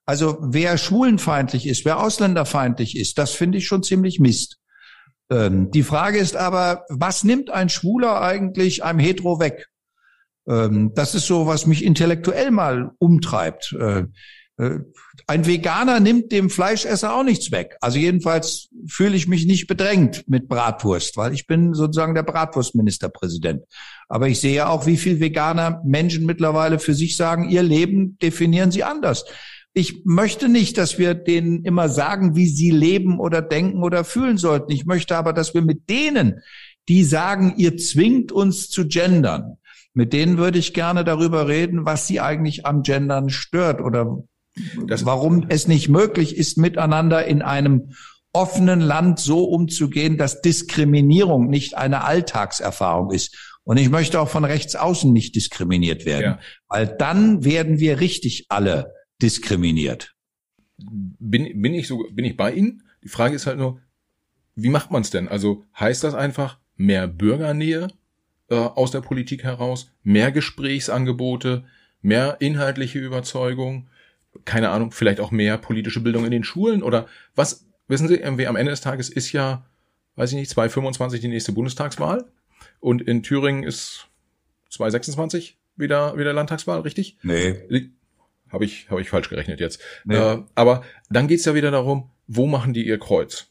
[0.05, 4.57] Also wer schwulenfeindlich ist, wer ausländerfeindlich ist, das finde ich schon ziemlich Mist.
[5.29, 9.67] Ähm, die Frage ist aber, was nimmt ein Schwuler eigentlich einem Hetero weg?
[10.47, 13.75] Ähm, das ist so, was mich intellektuell mal umtreibt.
[13.79, 14.05] Äh,
[14.57, 14.79] äh,
[15.29, 17.77] ein Veganer nimmt dem Fleischesser auch nichts weg.
[17.81, 23.63] Also jedenfalls fühle ich mich nicht bedrängt mit Bratwurst, weil ich bin sozusagen der Bratwurstministerpräsident.
[24.07, 28.71] Aber ich sehe auch, wie viel Veganer Menschen mittlerweile für sich sagen, ihr Leben definieren
[28.71, 29.23] sie anders.
[29.73, 34.39] Ich möchte nicht, dass wir denen immer sagen, wie sie leben oder denken oder fühlen
[34.39, 34.71] sollten.
[34.71, 36.39] Ich möchte aber, dass wir mit denen,
[36.87, 39.57] die sagen, ihr zwingt uns zu gendern,
[39.93, 44.23] mit denen würde ich gerne darüber reden, was sie eigentlich am Gendern stört oder
[44.87, 47.93] das, warum es nicht möglich ist, miteinander in einem
[48.33, 53.57] offenen Land so umzugehen, dass Diskriminierung nicht eine Alltagserfahrung ist.
[53.63, 56.39] Und ich möchte auch von rechts außen nicht diskriminiert werden, ja.
[56.67, 60.15] weil dann werden wir richtig alle diskriminiert.
[60.77, 62.83] Bin, bin ich so, bin ich bei Ihnen?
[63.03, 63.81] Die Frage ist halt nur,
[64.55, 65.27] wie macht man es denn?
[65.27, 67.89] Also heißt das einfach mehr Bürgernähe
[68.49, 71.65] äh, aus der Politik heraus, mehr Gesprächsangebote,
[72.01, 73.89] mehr inhaltliche Überzeugung,
[74.45, 78.47] keine Ahnung, vielleicht auch mehr politische Bildung in den Schulen oder was, wissen Sie, irgendwie
[78.47, 79.65] am Ende des Tages ist ja,
[80.15, 82.25] weiß ich nicht, 2025 die nächste Bundestagswahl
[82.79, 84.07] und in Thüringen ist
[84.69, 87.17] 2026 wieder, wieder Landtagswahl, richtig?
[87.23, 87.91] Nee.
[88.51, 89.81] Habe ich, hab ich falsch gerechnet jetzt.
[90.05, 90.15] Nee.
[90.15, 93.47] Äh, aber dann geht's ja wieder darum, wo machen die ihr Kreuz,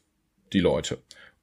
[0.53, 0.99] die Leute?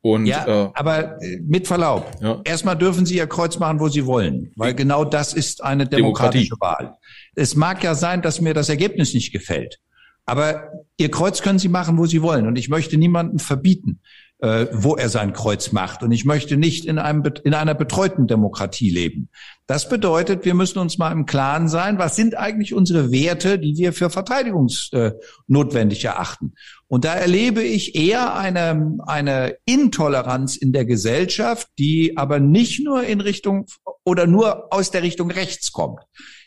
[0.08, 2.08] Und, ja, äh, aber äh, mit Verlaub.
[2.20, 2.40] Ja.
[2.44, 6.50] Erstmal dürfen Sie Ihr Kreuz machen, wo Sie wollen, weil genau das ist eine demokratische
[6.50, 6.84] Demokratie.
[6.84, 6.98] Wahl.
[7.34, 9.80] Es mag ja sein, dass mir das Ergebnis nicht gefällt.
[10.24, 12.46] Aber Ihr Kreuz können Sie machen, wo Sie wollen.
[12.46, 14.00] Und ich möchte niemanden verbieten,
[14.38, 16.04] äh, wo er sein Kreuz macht.
[16.04, 19.28] Und ich möchte nicht in, einem, in einer betreuten Demokratie leben.
[19.66, 23.76] Das bedeutet, wir müssen uns mal im Klaren sein, was sind eigentlich unsere Werte, die
[23.76, 26.54] wir für verteidigungsnotwendig erachten.
[26.88, 33.02] Und da erlebe ich eher eine, eine Intoleranz in der Gesellschaft, die aber nicht nur
[33.02, 33.66] in Richtung
[34.04, 36.00] oder nur aus der Richtung rechts kommt.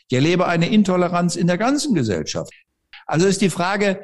[0.08, 2.52] Ich erlebe eine Intoleranz in der ganzen Gesellschaft.
[3.06, 4.02] Also ist die Frage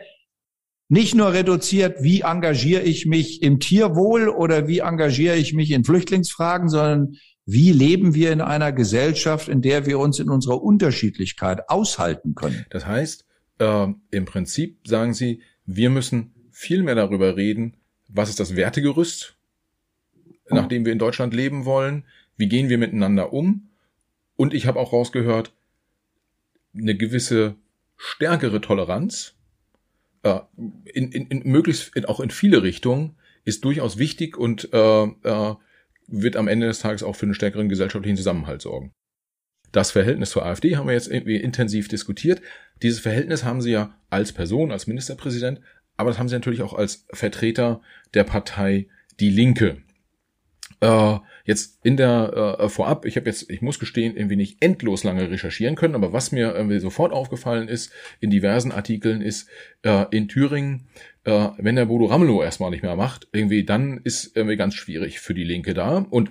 [0.89, 5.85] nicht nur reduziert, wie engagiere ich mich im Tierwohl oder wie engagiere ich mich in
[5.85, 7.17] Flüchtlingsfragen, sondern
[7.49, 12.67] Wie leben wir in einer Gesellschaft, in der wir uns in unserer Unterschiedlichkeit aushalten können?
[12.71, 13.25] Das heißt,
[13.61, 17.75] äh, im Prinzip sagen Sie, wir müssen viel mehr darüber reden,
[18.09, 19.37] was ist das Wertegerüst,
[20.49, 22.05] nach dem wir in Deutschland leben wollen,
[22.37, 23.69] wie gehen wir miteinander um.
[24.37, 25.53] Und ich habe auch rausgehört,
[26.75, 27.57] eine gewisse
[27.97, 29.35] stärkere Toleranz,
[30.23, 30.41] äh,
[30.85, 35.55] in, in, in möglichst in, auch in viele Richtungen, ist durchaus wichtig und äh, äh,
[36.07, 38.93] wird am Ende des Tages auch für einen stärkeren gesellschaftlichen Zusammenhalt sorgen.
[39.73, 42.41] Das Verhältnis zur AfD haben wir jetzt irgendwie intensiv diskutiert.
[42.83, 45.61] Dieses Verhältnis haben Sie ja als Person, als Ministerpräsident,
[45.97, 47.81] aber das haben Sie natürlich auch als Vertreter
[48.15, 49.79] der Partei Die Linke.
[50.81, 55.05] Äh, jetzt in der äh, vorab, ich habe jetzt, ich muss gestehen, irgendwie nicht endlos
[55.05, 59.49] lange recherchieren können, aber was mir irgendwie sofort aufgefallen ist in diversen Artikeln ist,
[59.83, 60.89] äh, in Thüringen,
[61.25, 65.21] äh, wenn der Bodo Ramelow erstmal nicht mehr macht, irgendwie dann ist irgendwie ganz schwierig
[65.21, 66.31] für die Linke da und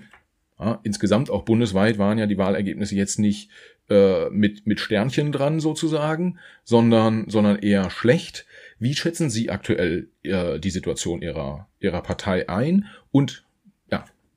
[0.60, 3.50] ja, insgesamt auch bundesweit waren ja die Wahlergebnisse jetzt nicht
[3.90, 8.46] äh, mit mit Sternchen dran sozusagen, sondern sondern eher schlecht.
[8.80, 13.46] Wie schätzen Sie aktuell äh, die Situation Ihrer Ihrer Partei ein und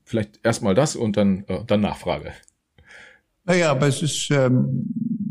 [0.08, 2.32] Vielleicht erstmal das und dann, äh, dann Nachfrage.
[3.44, 4.86] Naja, aber es ist ähm,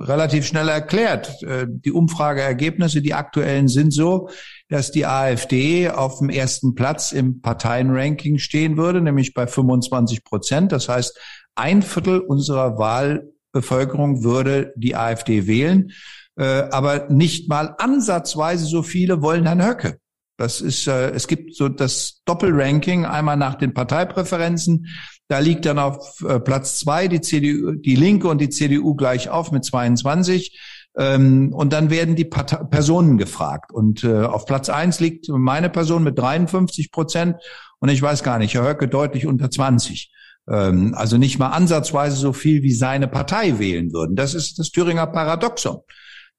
[0.08, 1.42] relativ schnell erklärt.
[1.44, 4.30] Äh, die Umfrageergebnisse, die aktuellen, sind so,
[4.70, 10.72] dass die AfD auf dem ersten Platz im Parteienranking stehen würde, nämlich bei 25 Prozent.
[10.72, 11.20] Das heißt,
[11.56, 15.92] ein Viertel unserer Wahlbevölkerung würde die AfD wählen,
[16.36, 20.00] äh, aber nicht mal ansatzweise so viele wollen Herrn Höcke.
[20.38, 24.86] Das ist, äh, es gibt so das Doppelranking, einmal nach den Parteipräferenzen.
[25.28, 29.30] Da liegt dann auf äh, Platz zwei die CDU, die Linke und die CDU gleich
[29.30, 30.58] auf mit 22.
[30.98, 33.72] Ähm, und dann werden die Personen gefragt.
[33.72, 37.36] Und äh, auf Platz eins liegt meine Person mit 53 Prozent.
[37.80, 40.12] Und ich weiß gar nicht, Herr Höcke deutlich unter 20.
[40.50, 44.16] Ähm, also nicht mal ansatzweise so viel, wie seine Partei wählen würden.
[44.16, 45.80] Das ist das Thüringer Paradoxon.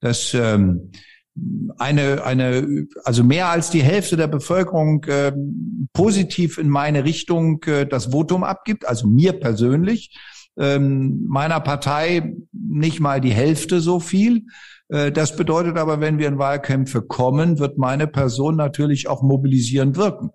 [0.00, 0.90] Das, ähm,
[1.78, 5.32] eine, eine, also mehr als die Hälfte der Bevölkerung äh,
[5.92, 10.16] positiv in meine Richtung äh, das Votum abgibt, also mir persönlich,
[10.58, 14.46] ähm, meiner Partei nicht mal die Hälfte so viel.
[14.88, 19.96] Äh, das bedeutet aber, wenn wir in Wahlkämpfe kommen, wird meine Person natürlich auch mobilisierend
[19.96, 20.30] wirken.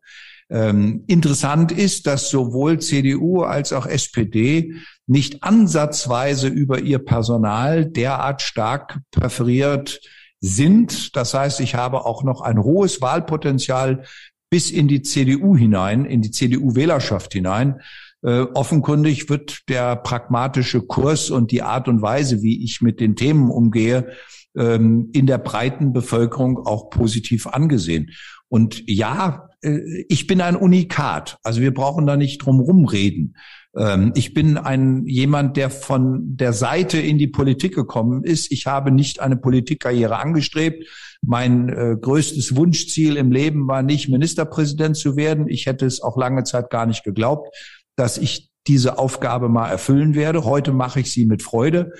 [0.49, 4.75] Ähm, interessant ist, dass sowohl CDU als auch SPD
[5.07, 9.99] nicht ansatzweise über ihr Personal derart stark präferiert
[10.43, 11.15] sind.
[11.15, 14.03] Das heißt, ich habe auch noch ein hohes Wahlpotenzial
[14.49, 17.79] bis in die CDU hinein, in die CDU-Wählerschaft hinein.
[18.21, 23.15] Äh, offenkundig wird der pragmatische Kurs und die Art und Weise, wie ich mit den
[23.15, 24.11] Themen umgehe,
[24.55, 28.11] ähm, in der breiten Bevölkerung auch positiv angesehen.
[28.49, 29.79] Und ja, äh,
[30.09, 31.37] ich bin ein Unikat.
[31.43, 33.37] Also wir brauchen da nicht drum rumreden.
[33.77, 38.51] Ähm, ich bin ein jemand, der von der Seite in die Politik gekommen ist.
[38.51, 40.87] Ich habe nicht eine Politikkarriere angestrebt.
[41.21, 45.47] Mein äh, größtes Wunschziel im Leben war nicht Ministerpräsident zu werden.
[45.47, 47.55] Ich hätte es auch lange Zeit gar nicht geglaubt,
[47.95, 50.45] dass ich diese Aufgabe mal erfüllen werde.
[50.45, 51.91] Heute mache ich sie mit Freude.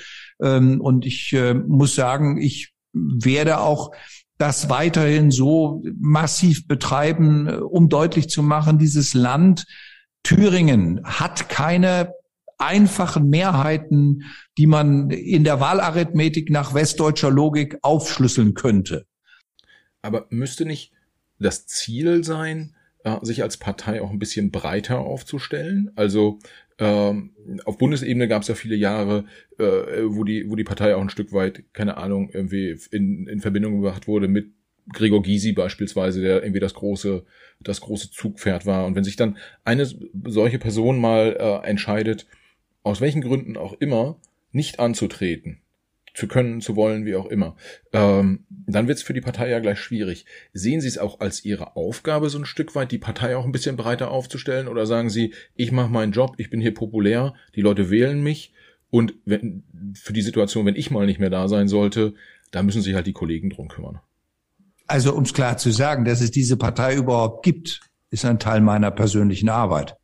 [0.42, 3.92] Ähm, und ich äh, muss sagen, ich werde auch
[4.38, 9.66] das weiterhin so massiv betreiben, äh, um deutlich zu machen, dieses Land
[10.24, 12.14] Thüringen hat keine
[12.58, 14.24] einfachen Mehrheiten,
[14.58, 19.06] die man in der Wahlarithmetik nach westdeutscher Logik aufschlüsseln könnte.
[20.02, 20.92] Aber müsste nicht
[21.40, 25.92] das Ziel sein, äh, sich als Partei auch ein bisschen breiter aufzustellen?
[25.96, 26.40] Also
[26.80, 29.26] ähm, auf Bundesebene gab es ja viele Jahre,
[29.58, 33.42] äh, wo die, wo die Partei auch ein Stück weit, keine Ahnung, irgendwie in, in
[33.42, 34.54] Verbindung gebracht wurde mit
[34.92, 37.24] Gregor Gysi beispielsweise, der irgendwie das große,
[37.60, 38.86] das große Zugpferd war.
[38.86, 39.88] Und wenn sich dann eine
[40.26, 42.26] solche Person mal äh, entscheidet,
[42.84, 44.18] aus welchen Gründen auch immer,
[44.52, 45.60] nicht anzutreten,
[46.14, 47.56] zu können, zu wollen, wie auch immer,
[47.92, 50.26] ähm, dann wird es für die Partei ja gleich schwierig.
[50.52, 53.52] Sehen Sie es auch als Ihre Aufgabe, so ein Stück weit die Partei auch ein
[53.52, 54.68] bisschen breiter aufzustellen?
[54.68, 58.54] Oder sagen Sie, ich mache meinen Job, ich bin hier populär, die Leute wählen mich
[58.94, 59.64] und wenn,
[59.96, 62.14] für die Situation, wenn ich mal nicht mehr da sein sollte,
[62.52, 64.00] da müssen sich halt die Kollegen drum kümmern.
[64.88, 68.62] Also um es klar zu sagen, dass es diese Partei überhaupt gibt, ist ein Teil
[68.62, 69.98] meiner persönlichen Arbeit.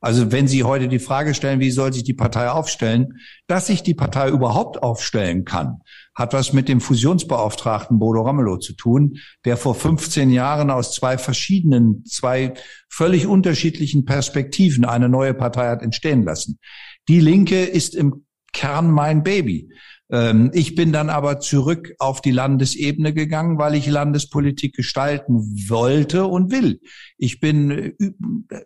[0.00, 3.18] Also wenn Sie heute die Frage stellen, wie soll sich die Partei aufstellen,
[3.48, 5.80] dass sich die Partei überhaupt aufstellen kann,
[6.14, 11.18] hat was mit dem Fusionsbeauftragten Bodo Ramelow zu tun, der vor 15 Jahren aus zwei
[11.18, 12.54] verschiedenen, zwei
[12.88, 16.60] völlig unterschiedlichen Perspektiven eine neue Partei hat entstehen lassen.
[17.08, 19.70] Die Linke ist im Kern mein Baby.
[20.10, 25.34] Ähm, ich bin dann aber zurück auf die Landesebene gegangen, weil ich Landespolitik gestalten
[25.68, 26.80] wollte und will.
[27.16, 27.94] Ich bin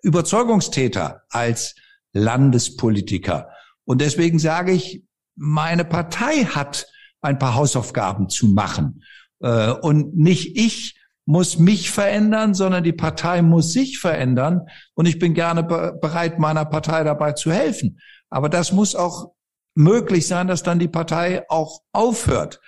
[0.02, 1.74] Überzeugungstäter als
[2.12, 3.48] Landespolitiker.
[3.84, 6.86] Und deswegen sage ich, meine Partei hat
[7.20, 9.02] ein paar Hausaufgaben zu machen.
[9.40, 14.62] Äh, und nicht ich muss mich verändern, sondern die Partei muss sich verändern.
[14.94, 18.00] Und ich bin gerne bereit, meiner Partei dabei zu helfen.
[18.28, 19.32] Aber das muss auch
[19.74, 22.60] möglich sein, dass dann die Partei auch aufhört,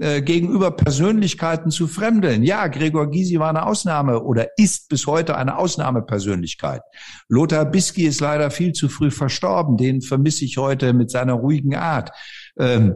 [0.00, 2.42] äh, gegenüber Persönlichkeiten zu fremdeln.
[2.42, 6.80] Ja, Gregor Gysi war eine Ausnahme oder ist bis heute eine Ausnahmepersönlichkeit.
[7.28, 9.76] Lothar Bisky ist leider viel zu früh verstorben.
[9.76, 12.10] Den vermisse ich heute mit seiner ruhigen Art.
[12.58, 12.94] Ähm,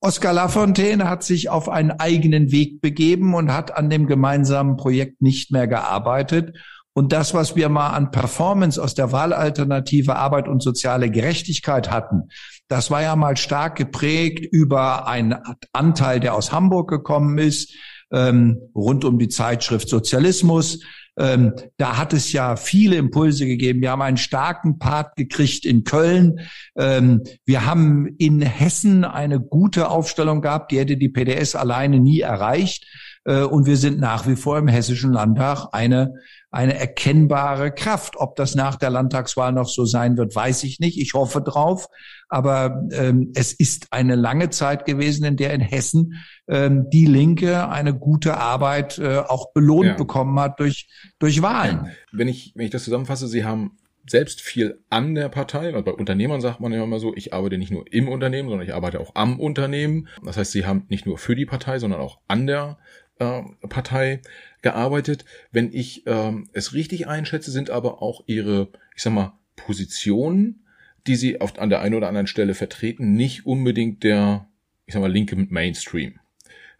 [0.00, 5.20] Oskar Lafontaine hat sich auf einen eigenen Weg begeben und hat an dem gemeinsamen Projekt
[5.20, 6.56] nicht mehr gearbeitet.
[6.94, 12.28] Und das, was wir mal an Performance aus der Wahlalternative Arbeit und soziale Gerechtigkeit hatten,
[12.68, 15.36] das war ja mal stark geprägt über einen
[15.72, 17.74] Anteil, der aus Hamburg gekommen ist,
[18.12, 20.80] ähm, rund um die Zeitschrift Sozialismus.
[21.18, 23.82] Ähm, da hat es ja viele Impulse gegeben.
[23.82, 26.40] Wir haben einen starken Part gekriegt in Köln.
[26.76, 32.20] Ähm, wir haben in Hessen eine gute Aufstellung gehabt, die hätte die PDS alleine nie
[32.20, 32.86] erreicht.
[33.24, 36.14] Äh, und wir sind nach wie vor im Hessischen Landtag eine
[36.52, 38.16] eine erkennbare Kraft.
[38.16, 41.00] Ob das nach der Landtagswahl noch so sein wird, weiß ich nicht.
[41.00, 41.88] Ich hoffe drauf.
[42.28, 47.68] Aber ähm, es ist eine lange Zeit gewesen, in der in Hessen ähm, die Linke
[47.68, 49.94] eine gute Arbeit äh, auch belohnt ja.
[49.94, 50.88] bekommen hat durch,
[51.18, 51.90] durch Wahlen.
[52.12, 53.78] Wenn ich, wenn ich das zusammenfasse, Sie haben
[54.08, 55.74] selbst viel an der Partei.
[55.74, 58.66] Und bei Unternehmern sagt man ja immer so, ich arbeite nicht nur im Unternehmen, sondern
[58.66, 60.08] ich arbeite auch am Unternehmen.
[60.24, 62.78] Das heißt, sie haben nicht nur für die Partei, sondern auch an der
[63.18, 64.20] äh, Partei
[64.62, 65.24] gearbeitet.
[65.50, 70.64] Wenn ich ähm, es richtig einschätze, sind aber auch ihre, ich sag mal, Positionen,
[71.06, 74.48] die sie auf, an der einen oder anderen Stelle vertreten, nicht unbedingt der,
[74.86, 76.20] ich sag mal, linke Mainstream.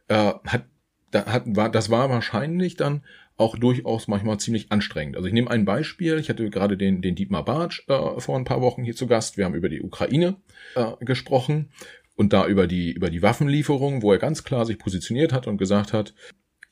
[0.08, 0.64] Äh, hat,
[1.10, 3.02] da, hat, war, das war wahrscheinlich dann
[3.36, 5.16] auch durchaus manchmal ziemlich anstrengend.
[5.16, 6.18] Also ich nehme ein Beispiel.
[6.18, 9.36] Ich hatte gerade den, den Dietmar Bartsch äh, vor ein paar Wochen hier zu Gast.
[9.36, 10.36] Wir haben über die Ukraine
[10.76, 11.70] äh, gesprochen
[12.16, 15.56] und da über die, über die Waffenlieferung, wo er ganz klar sich positioniert hat und
[15.56, 16.14] gesagt hat,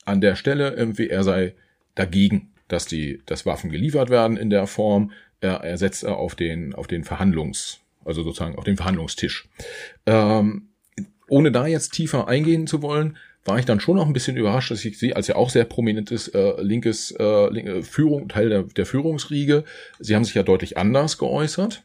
[0.05, 1.55] an der Stelle irgendwie, er sei
[1.95, 5.11] dagegen, dass die, dass Waffen geliefert werden in der Form.
[5.41, 9.49] Er, er setzt auf den, auf den Verhandlungs, also sozusagen auf den Verhandlungstisch.
[10.05, 10.69] Ähm,
[11.27, 14.69] ohne da jetzt tiefer eingehen zu wollen, war ich dann schon auch ein bisschen überrascht,
[14.69, 18.63] dass ich sie als ja auch sehr prominentes äh, linkes äh, linke Führung, Teil der,
[18.63, 19.63] der Führungsriege,
[19.99, 21.83] sie haben sich ja deutlich anders geäußert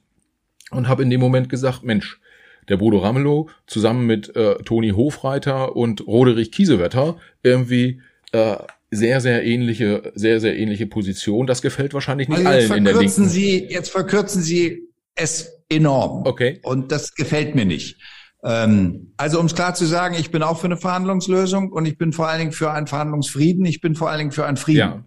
[0.70, 2.20] und habe in dem Moment gesagt, Mensch,
[2.68, 8.00] der Bodo Ramelow zusammen mit äh, Toni Hofreiter und Roderich Kiesewetter irgendwie
[8.32, 8.56] äh,
[8.90, 11.46] sehr, sehr ähnliche, sehr, sehr ähnliche Position.
[11.46, 13.28] Das gefällt wahrscheinlich nicht also allen in der Linken.
[13.28, 16.22] Sie, jetzt verkürzen Sie es enorm.
[16.26, 16.60] Okay.
[16.62, 18.00] Und das gefällt mir nicht.
[18.44, 21.98] Ähm, also um es klar zu sagen, ich bin auch für eine Verhandlungslösung und ich
[21.98, 23.64] bin vor allen Dingen für einen Verhandlungsfrieden.
[23.66, 24.78] Ich bin vor allen Dingen für einen Frieden.
[24.78, 25.04] Ja.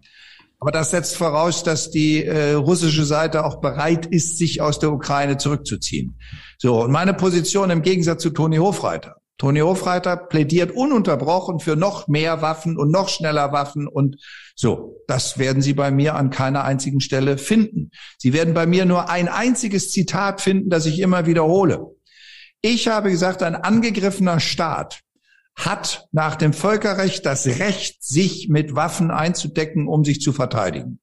[0.59, 4.91] Aber das setzt voraus, dass die äh, russische Seite auch bereit ist, sich aus der
[4.91, 6.19] Ukraine zurückzuziehen.
[6.57, 9.15] So, und meine Position im Gegensatz zu Toni Hofreiter.
[9.37, 14.17] Toni Hofreiter plädiert ununterbrochen für noch mehr Waffen und noch schneller Waffen und
[14.53, 14.97] so.
[15.07, 17.91] Das werden Sie bei mir an keiner einzigen Stelle finden.
[18.17, 21.85] Sie werden bei mir nur ein einziges Zitat finden, das ich immer wiederhole.
[22.61, 24.99] Ich habe gesagt, ein angegriffener Staat
[25.65, 30.99] hat nach dem Völkerrecht das Recht, sich mit Waffen einzudecken, um sich zu verteidigen.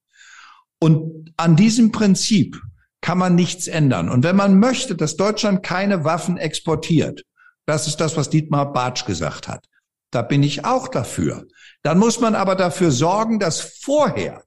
[0.81, 2.61] Und an diesem Prinzip
[3.01, 4.09] kann man nichts ändern.
[4.09, 7.23] Und wenn man möchte, dass Deutschland keine Waffen exportiert,
[7.67, 9.67] das ist das, was Dietmar Bartsch gesagt hat.
[10.11, 11.47] Da bin ich auch dafür.
[11.83, 14.45] Dann muss man aber dafür sorgen, dass vorher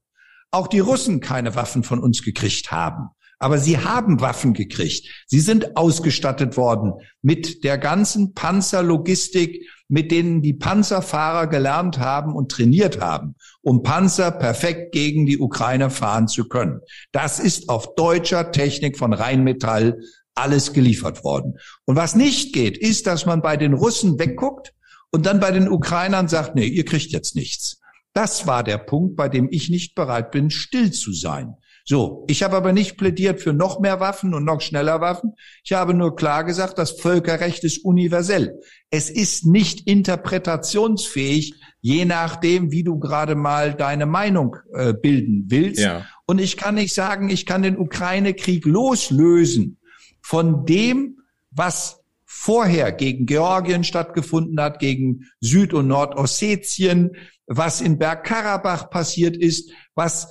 [0.51, 3.10] auch die Russen keine Waffen von uns gekriegt haben.
[3.39, 5.25] Aber sie haben Waffen gekriegt.
[5.25, 12.51] Sie sind ausgestattet worden mit der ganzen Panzerlogistik, mit denen die Panzerfahrer gelernt haben und
[12.51, 16.81] trainiert haben, um Panzer perfekt gegen die Ukraine fahren zu können.
[17.11, 19.99] Das ist auf deutscher Technik von Rheinmetall
[20.35, 21.55] alles geliefert worden.
[21.85, 24.73] Und was nicht geht, ist, dass man bei den Russen wegguckt
[25.11, 27.79] und dann bei den Ukrainern sagt, nee, ihr kriegt jetzt nichts.
[28.13, 31.55] Das war der Punkt, bei dem ich nicht bereit bin, still zu sein.
[31.89, 35.33] So, ich habe aber nicht plädiert für noch mehr Waffen und noch schneller Waffen.
[35.63, 38.59] Ich habe nur klar gesagt, das Völkerrecht ist universell.
[38.91, 45.81] Es ist nicht interpretationsfähig, je nachdem, wie du gerade mal deine Meinung äh, bilden willst.
[45.81, 46.05] Ja.
[46.27, 49.79] Und ich kann nicht sagen, ich kann den Ukraine-Krieg loslösen
[50.21, 51.17] von dem,
[51.49, 57.15] was vorher gegen Georgien stattgefunden hat, gegen Süd- und Nordossetien,
[57.47, 60.27] was in Bergkarabach passiert ist, was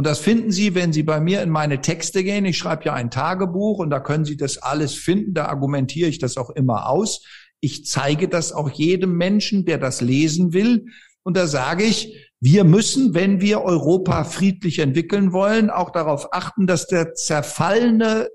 [0.00, 2.46] und das finden Sie, wenn Sie bei mir in meine Texte gehen.
[2.46, 5.34] Ich schreibe ja ein Tagebuch und da können Sie das alles finden.
[5.34, 7.22] Da argumentiere ich das auch immer aus.
[7.60, 10.86] Ich zeige das auch jedem Menschen, der das lesen will.
[11.22, 16.66] Und da sage ich, wir müssen, wenn wir Europa friedlich entwickeln wollen, auch darauf achten,
[16.66, 18.30] dass der zerfallene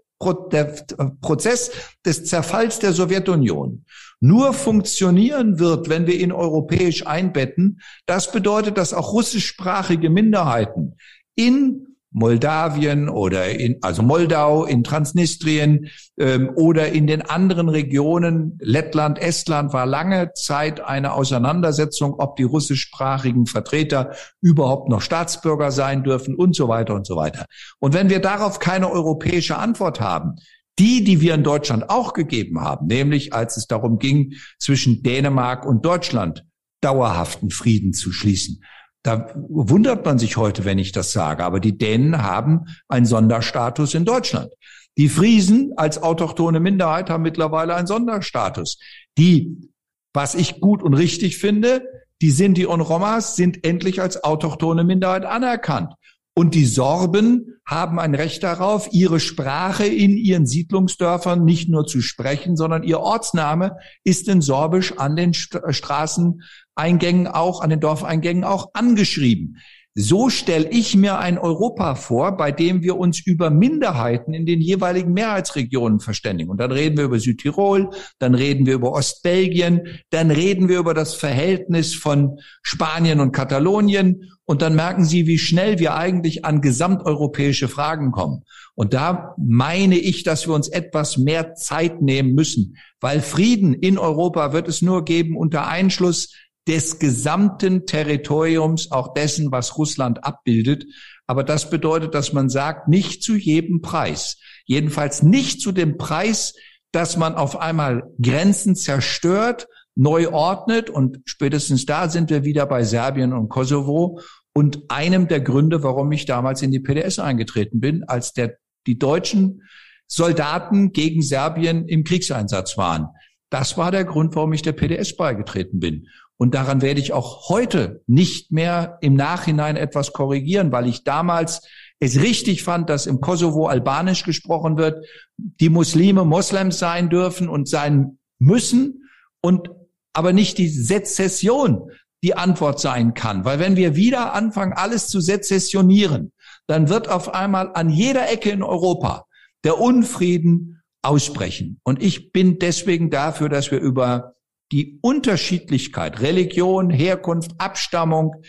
[0.52, 0.86] der
[1.22, 1.72] Prozess
[2.06, 3.86] des Zerfalls der Sowjetunion
[4.20, 10.96] nur funktionieren wird, wenn wir ihn europäisch einbetten, das bedeutet, dass auch russischsprachige Minderheiten
[11.36, 19.20] in Moldawien oder in, also Moldau, in Transnistrien ähm, oder in den anderen Regionen, Lettland,
[19.20, 26.36] Estland, war lange Zeit eine Auseinandersetzung, ob die russischsprachigen Vertreter überhaupt noch Staatsbürger sein dürfen
[26.36, 27.46] und so weiter und so weiter.
[27.80, 30.36] Und wenn wir darauf keine europäische Antwort haben,
[30.80, 35.66] die, die wir in Deutschland auch gegeben haben, nämlich als es darum ging, zwischen Dänemark
[35.66, 36.46] und Deutschland
[36.80, 38.62] dauerhaften Frieden zu schließen,
[39.06, 41.44] da wundert man sich heute, wenn ich das sage.
[41.44, 44.52] Aber die Dänen haben einen Sonderstatus in Deutschland.
[44.98, 48.80] Die Friesen als autochtone Minderheit haben mittlerweile einen Sonderstatus.
[49.18, 49.70] Die,
[50.14, 51.84] was ich gut und richtig finde,
[52.22, 55.94] die Sinti und Romas sind endlich als autochtone Minderheit anerkannt.
[56.34, 62.02] Und die Sorben haben ein Recht darauf, ihre Sprache in ihren Siedlungsdörfern nicht nur zu
[62.02, 66.42] sprechen, sondern ihr Ortsname ist in Sorbisch an den Straßen
[66.76, 69.58] Eingängen auch, an den Dorfeingängen auch angeschrieben.
[69.98, 74.60] So stelle ich mir ein Europa vor, bei dem wir uns über Minderheiten in den
[74.60, 76.52] jeweiligen Mehrheitsregionen verständigen.
[76.52, 80.94] Und dann reden wir über Südtirol, dann reden wir über Ostbelgien, dann reden wir über
[80.94, 84.34] das Verhältnis von Spanien und Katalonien.
[84.44, 88.44] Und dann merken Sie, wie schnell wir eigentlich an gesamteuropäische Fragen kommen.
[88.76, 93.98] Und da meine ich, dass wir uns etwas mehr Zeit nehmen müssen, weil Frieden in
[93.98, 96.34] Europa wird es nur geben unter Einschluss
[96.68, 100.86] des gesamten Territoriums, auch dessen, was Russland abbildet.
[101.28, 104.38] Aber das bedeutet, dass man sagt, nicht zu jedem Preis.
[104.66, 106.56] Jedenfalls nicht zu dem Preis,
[106.92, 110.90] dass man auf einmal Grenzen zerstört, neu ordnet.
[110.90, 114.20] Und spätestens da sind wir wieder bei Serbien und Kosovo.
[114.54, 118.58] Und einem der Gründe, warum ich damals in die PDS eingetreten bin, als der,
[118.88, 119.62] die deutschen
[120.08, 123.08] Soldaten gegen Serbien im Kriegseinsatz waren.
[123.50, 126.08] Das war der Grund, warum ich der PDS beigetreten bin.
[126.38, 131.62] Und daran werde ich auch heute nicht mehr im Nachhinein etwas korrigieren, weil ich damals
[132.00, 135.06] es richtig fand, dass im Kosovo Albanisch gesprochen wird,
[135.38, 139.10] die Muslime Moslems sein dürfen und sein müssen
[139.42, 139.70] und
[140.14, 141.90] aber nicht die Sezession
[142.24, 143.46] die Antwort sein kann.
[143.46, 146.32] Weil wenn wir wieder anfangen, alles zu sezessionieren,
[146.68, 149.26] dann wird auf einmal an jeder Ecke in Europa
[149.64, 151.80] der Unfrieden aussprechen.
[151.84, 154.34] Und ich bin deswegen dafür, dass wir über
[154.76, 158.44] die Unterschiedlichkeit, Religion, Herkunft, Abstammung.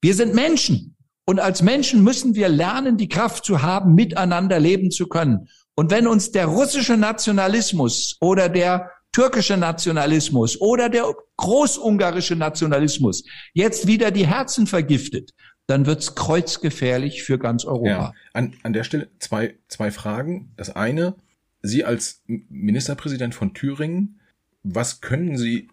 [0.00, 0.96] Wir sind Menschen.
[1.24, 5.48] Und als Menschen müssen wir lernen, die Kraft zu haben, miteinander leben zu können.
[5.76, 13.22] Und wenn uns der russische Nationalismus oder der türkische Nationalismus oder der großungarische Nationalismus
[13.54, 15.30] jetzt wieder die Herzen vergiftet,
[15.68, 17.88] dann wird's kreuzgefährlich für ganz Europa.
[17.88, 20.54] Ja, an, an der Stelle zwei, zwei Fragen.
[20.56, 21.14] Das eine,
[21.62, 24.17] Sie als Ministerpräsident von Thüringen
[24.62, 25.68] was können Sie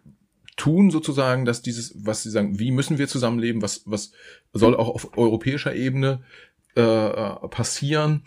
[0.55, 4.11] tun sozusagen, dass dieses, was Sie sagen, wie müssen wir zusammenleben, was, was
[4.53, 6.23] soll auch auf europäischer Ebene
[6.75, 8.23] äh, äh, passieren,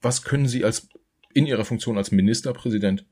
[0.00, 0.88] was können Sie als
[1.34, 3.06] in Ihrer Funktion als Ministerpräsident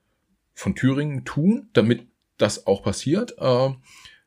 [0.55, 2.07] von Thüringen tun, damit
[2.39, 3.35] das auch passiert?
[3.39, 3.71] Äh,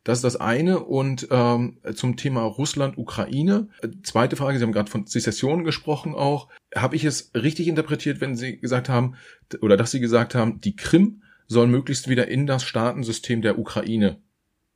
[0.03, 0.83] das ist das eine.
[0.83, 3.69] Und ähm, zum Thema Russland-Ukraine.
[4.03, 6.49] Zweite Frage, Sie haben gerade von Sezession gesprochen auch.
[6.75, 9.15] Habe ich es richtig interpretiert, wenn Sie gesagt haben,
[9.61, 14.21] oder dass Sie gesagt haben, die Krim soll möglichst wieder in das Staatensystem der Ukraine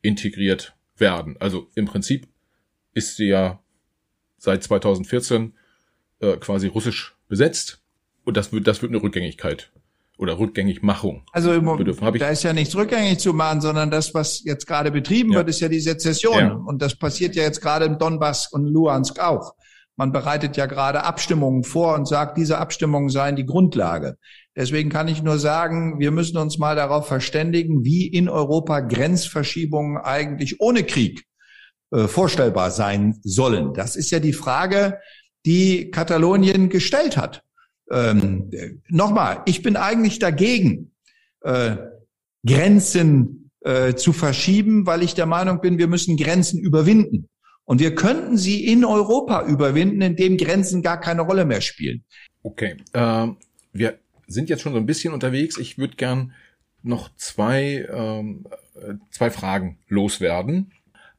[0.02, 1.36] integriert werden.
[1.40, 2.28] Also im Prinzip
[2.94, 3.62] ist sie ja
[4.38, 5.54] seit 2014
[6.20, 7.82] äh, quasi russisch besetzt
[8.24, 9.72] und das wird das wird eine Rückgängigkeit
[10.18, 11.24] oder Rückgängigmachung.
[11.32, 14.92] Also im Moment, da ist ja nichts rückgängig zu machen, sondern das, was jetzt gerade
[14.92, 15.40] betrieben ja.
[15.40, 16.40] wird, ist ja die Sezession.
[16.40, 16.54] Ja.
[16.54, 19.54] Und das passiert ja jetzt gerade im Donbass und Luhansk auch.
[19.98, 24.18] Man bereitet ja gerade Abstimmungen vor und sagt, diese Abstimmungen seien die Grundlage.
[24.56, 29.98] Deswegen kann ich nur sagen, wir müssen uns mal darauf verständigen, wie in Europa Grenzverschiebungen
[29.98, 31.26] eigentlich ohne Krieg
[31.92, 33.74] äh, vorstellbar sein sollen.
[33.74, 35.00] Das ist ja die Frage,
[35.46, 37.44] die Katalonien gestellt hat.
[37.92, 38.52] Ähm,
[38.90, 40.92] Nochmal, ich bin eigentlich dagegen,
[41.42, 41.78] äh,
[42.46, 47.30] Grenzen äh, zu verschieben, weil ich der Meinung bin, wir müssen Grenzen überwinden.
[47.68, 52.06] Und wir könnten sie in Europa überwinden, indem Grenzen gar keine Rolle mehr spielen.
[52.42, 53.28] Okay, äh,
[53.74, 55.58] wir sind jetzt schon so ein bisschen unterwegs.
[55.58, 56.34] Ich würde gern
[56.82, 60.72] noch zwei, ähm, äh, zwei Fragen loswerden.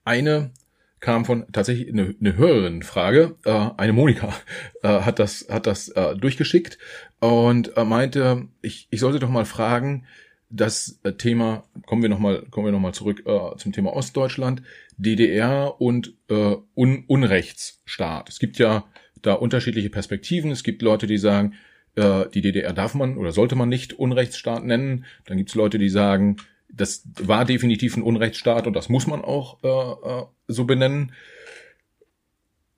[0.04, 0.52] Eine
[1.00, 3.36] kam von tatsächlich eine, eine Hörerinnenfrage.
[3.44, 4.34] Äh, eine Monika
[4.82, 6.78] äh, hat das, hat das äh, durchgeschickt
[7.20, 10.06] und äh, meinte, ich, ich sollte doch mal fragen,
[10.50, 14.62] das äh, Thema, kommen wir nochmal, kommen wir nochmal zurück äh, zum Thema Ostdeutschland,
[14.96, 18.28] DDR und äh, Un Unrechtsstaat.
[18.28, 18.84] Es gibt ja
[19.22, 20.50] da unterschiedliche Perspektiven.
[20.50, 21.54] Es gibt Leute, die sagen,
[21.96, 25.04] äh, die DDR darf man oder sollte man nicht Unrechtsstaat nennen.
[25.26, 26.36] Dann gibt es Leute, die sagen,
[26.70, 31.12] das war definitiv ein Unrechtsstaat und das muss man auch äh, äh, so benennen.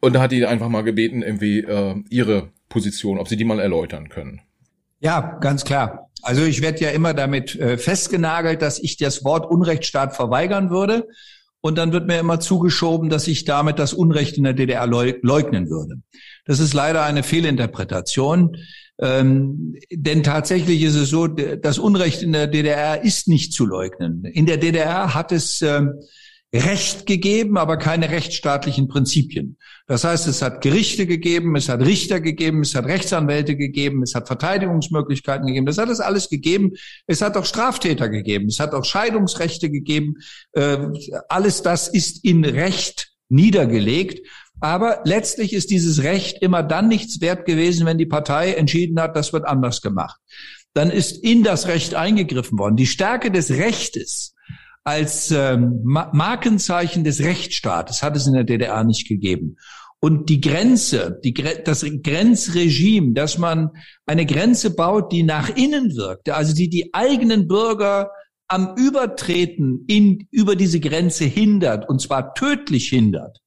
[0.01, 3.61] Und da hat die einfach mal gebeten, irgendwie äh, ihre Position, ob sie die mal
[3.61, 4.41] erläutern können.
[5.01, 6.11] Ja, ganz klar.
[6.23, 11.09] Also ich werde ja immer damit äh, festgenagelt, dass ich das Wort Unrechtsstaat verweigern würde.
[11.63, 15.69] Und dann wird mir immer zugeschoben, dass ich damit das Unrecht in der DDR leugnen
[15.69, 15.97] würde.
[16.47, 18.57] Das ist leider eine Fehlinterpretation.
[18.99, 24.25] Ähm, denn tatsächlich ist es so, das Unrecht in der DDR ist nicht zu leugnen.
[24.25, 26.01] In der DDR hat es ähm,
[26.53, 29.57] Recht gegeben, aber keine rechtsstaatlichen Prinzipien.
[29.87, 34.17] Das heißt, es hat Gerichte gegeben, es hat Richter gegeben, es hat Rechtsanwälte gegeben, es
[34.17, 35.67] hat Verteidigungsmöglichkeiten gegeben.
[35.67, 36.73] Das hat es alles gegeben.
[37.07, 40.15] Es hat auch Straftäter gegeben, es hat auch Scheidungsrechte gegeben.
[40.53, 40.79] Äh,
[41.29, 44.27] alles das ist in Recht niedergelegt.
[44.61, 49.17] Aber letztlich ist dieses Recht immer dann nichts wert gewesen, wenn die Partei entschieden hat,
[49.17, 50.19] das wird anders gemacht.
[50.75, 52.77] Dann ist in das Recht eingegriffen worden.
[52.77, 54.35] Die Stärke des Rechtes
[54.85, 59.57] als ähm, Markenzeichen des Rechtsstaates hat es in der DDR nicht gegeben.
[60.03, 63.71] Und die Grenze, die, das Grenzregime, dass man
[64.07, 68.11] eine Grenze baut, die nach innen wirkt, also die die eigenen Bürger
[68.49, 73.39] am Übertreten in, über diese Grenze hindert, und zwar tödlich hindert,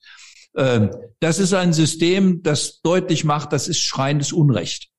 [0.53, 4.89] äh, das ist ein System, das deutlich macht, das ist schreiendes Unrecht.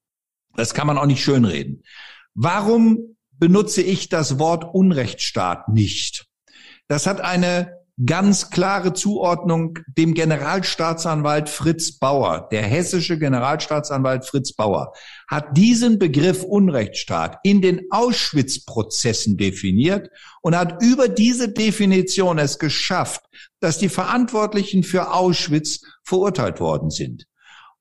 [0.57, 1.83] Das kann man auch nicht schönreden.
[2.35, 6.25] Warum benutze ich das Wort Unrechtsstaat nicht.
[6.89, 12.49] Das hat eine ganz klare Zuordnung dem Generalstaatsanwalt Fritz Bauer.
[12.51, 14.95] Der hessische Generalstaatsanwalt Fritz Bauer
[15.29, 20.09] hat diesen Begriff Unrechtsstaat in den Auschwitz-Prozessen definiert
[20.41, 23.27] und hat über diese Definition es geschafft,
[23.61, 27.27] dass die Verantwortlichen für Auschwitz verurteilt worden sind.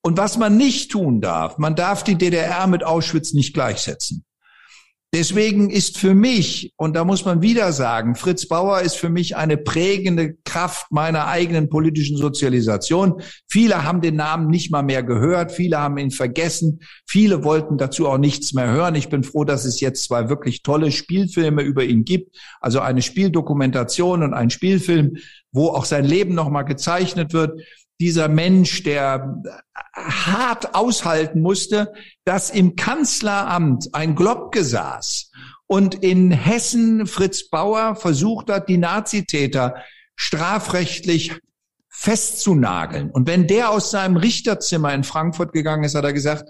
[0.01, 4.25] Und was man nicht tun darf, man darf die DDR mit Auschwitz nicht gleichsetzen.
[5.15, 9.35] Deswegen ist für mich, und da muss man wieder sagen, Fritz Bauer ist für mich
[9.35, 13.21] eine prägende Kraft meiner eigenen politischen Sozialisation.
[13.47, 18.07] Viele haben den Namen nicht mal mehr gehört, viele haben ihn vergessen, viele wollten dazu
[18.07, 18.95] auch nichts mehr hören.
[18.95, 23.03] Ich bin froh, dass es jetzt zwei wirklich tolle Spielfilme über ihn gibt, also eine
[23.03, 25.17] Spieldokumentation und ein Spielfilm,
[25.51, 27.61] wo auch sein Leben nochmal gezeichnet wird
[27.99, 29.41] dieser Mensch, der
[29.93, 31.93] hart aushalten musste,
[32.25, 35.31] dass im Kanzleramt ein Globke saß
[35.67, 39.75] und in Hessen Fritz Bauer versucht hat, die Nazitäter
[40.15, 41.39] strafrechtlich
[41.89, 43.11] festzunageln.
[43.11, 46.49] Und wenn der aus seinem Richterzimmer in Frankfurt gegangen ist, hat er gesagt,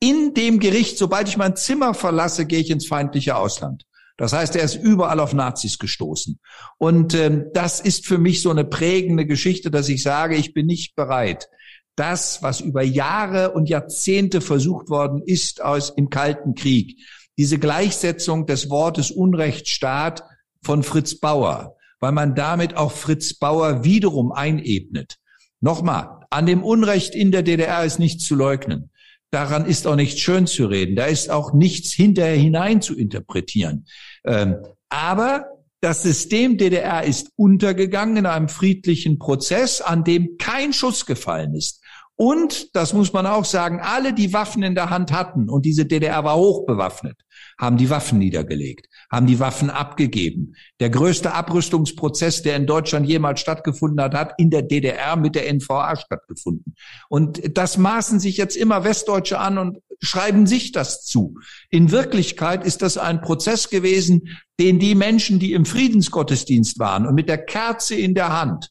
[0.00, 3.84] in dem Gericht, sobald ich mein Zimmer verlasse, gehe ich ins feindliche Ausland.
[4.16, 6.38] Das heißt, er ist überall auf Nazis gestoßen.
[6.78, 10.66] Und ähm, das ist für mich so eine prägende Geschichte, dass ich sage, ich bin
[10.66, 11.48] nicht bereit,
[11.96, 17.00] das, was über Jahre und Jahrzehnte versucht worden ist aus im Kalten Krieg,
[17.38, 20.22] diese Gleichsetzung des Wortes Unrechtsstaat
[20.62, 25.16] von Fritz Bauer, weil man damit auch Fritz Bauer wiederum einebnet.
[25.60, 28.90] Nochmal, an dem Unrecht in der DDR ist nichts zu leugnen.
[29.34, 30.94] Daran ist auch nichts schön zu reden.
[30.94, 33.84] Da ist auch nichts hinterher hinein zu interpretieren.
[34.24, 34.58] Ähm,
[34.88, 35.46] aber
[35.80, 41.82] das System DDR ist untergegangen in einem friedlichen Prozess, an dem kein Schuss gefallen ist.
[42.14, 45.84] Und, das muss man auch sagen, alle, die Waffen in der Hand hatten, und diese
[45.84, 47.16] DDR war hochbewaffnet,
[47.58, 50.54] haben die Waffen niedergelegt, haben die Waffen abgegeben.
[50.80, 55.52] Der größte Abrüstungsprozess, der in Deutschland jemals stattgefunden hat, hat in der DDR mit der
[55.52, 56.74] NVA stattgefunden.
[57.08, 61.38] Und das maßen sich jetzt immer Westdeutsche an und schreiben sich das zu.
[61.70, 67.14] In Wirklichkeit ist das ein Prozess gewesen, den die Menschen, die im Friedensgottesdienst waren und
[67.14, 68.70] mit der Kerze in der Hand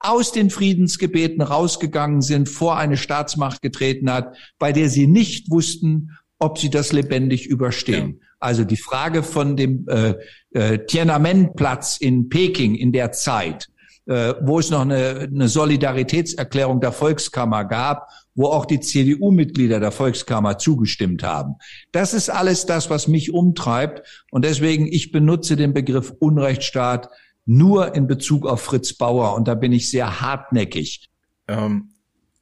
[0.00, 6.16] aus den Friedensgebeten rausgegangen sind, vor eine Staatsmacht getreten hat, bei der sie nicht wussten,
[6.38, 8.18] ob sie das lebendig überstehen.
[8.20, 8.26] Ja.
[8.40, 10.14] Also die Frage von dem äh,
[10.52, 13.68] äh, Tiananmen-Platz in Peking in der Zeit,
[14.06, 19.90] äh, wo es noch eine, eine Solidaritätserklärung der Volkskammer gab, wo auch die CDU-Mitglieder der
[19.90, 21.56] Volkskammer zugestimmt haben.
[21.90, 24.24] Das ist alles das, was mich umtreibt.
[24.30, 27.08] Und deswegen, ich benutze den Begriff Unrechtsstaat
[27.46, 29.34] nur in Bezug auf Fritz Bauer.
[29.34, 31.08] Und da bin ich sehr hartnäckig.
[31.48, 31.90] Ähm,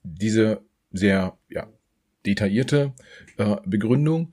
[0.02, 0.60] diese
[0.92, 1.66] sehr ja,
[2.26, 2.92] detaillierte
[3.36, 4.32] äh, Begründung,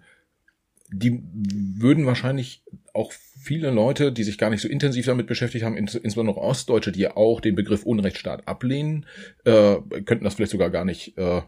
[0.89, 5.76] die würden wahrscheinlich auch viele Leute, die sich gar nicht so intensiv damit beschäftigt haben,
[5.76, 9.06] ins, insbesondere Ostdeutsche, die ja auch den Begriff Unrechtsstaat ablehnen,
[9.43, 11.41] äh, könnten das vielleicht sogar gar nicht äh,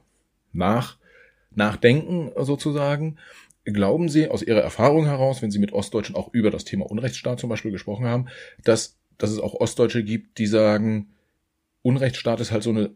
[0.51, 0.97] nach,
[1.51, 3.17] nachdenken sozusagen.
[3.65, 7.39] Glauben Sie aus Ihrer Erfahrung heraus, wenn Sie mit Ostdeutschen auch über das Thema Unrechtsstaat
[7.39, 8.27] zum Beispiel gesprochen haben,
[8.63, 11.09] dass, dass es auch Ostdeutsche gibt, die sagen,
[11.81, 12.91] Unrechtsstaat ist halt so eine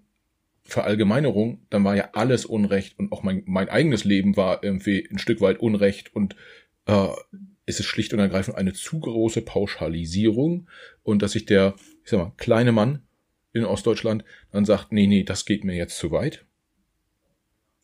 [0.69, 5.19] Verallgemeinerung, dann war ja alles Unrecht und auch mein, mein eigenes Leben war irgendwie ein
[5.19, 6.35] Stück weit Unrecht und
[6.85, 7.07] äh,
[7.65, 10.67] es ist schlicht und ergreifend eine zu große Pauschalisierung
[11.03, 13.03] und dass sich der, ich sag mal, kleine Mann
[13.53, 16.45] in Ostdeutschland dann sagt, nee, nee, das geht mir jetzt zu weit?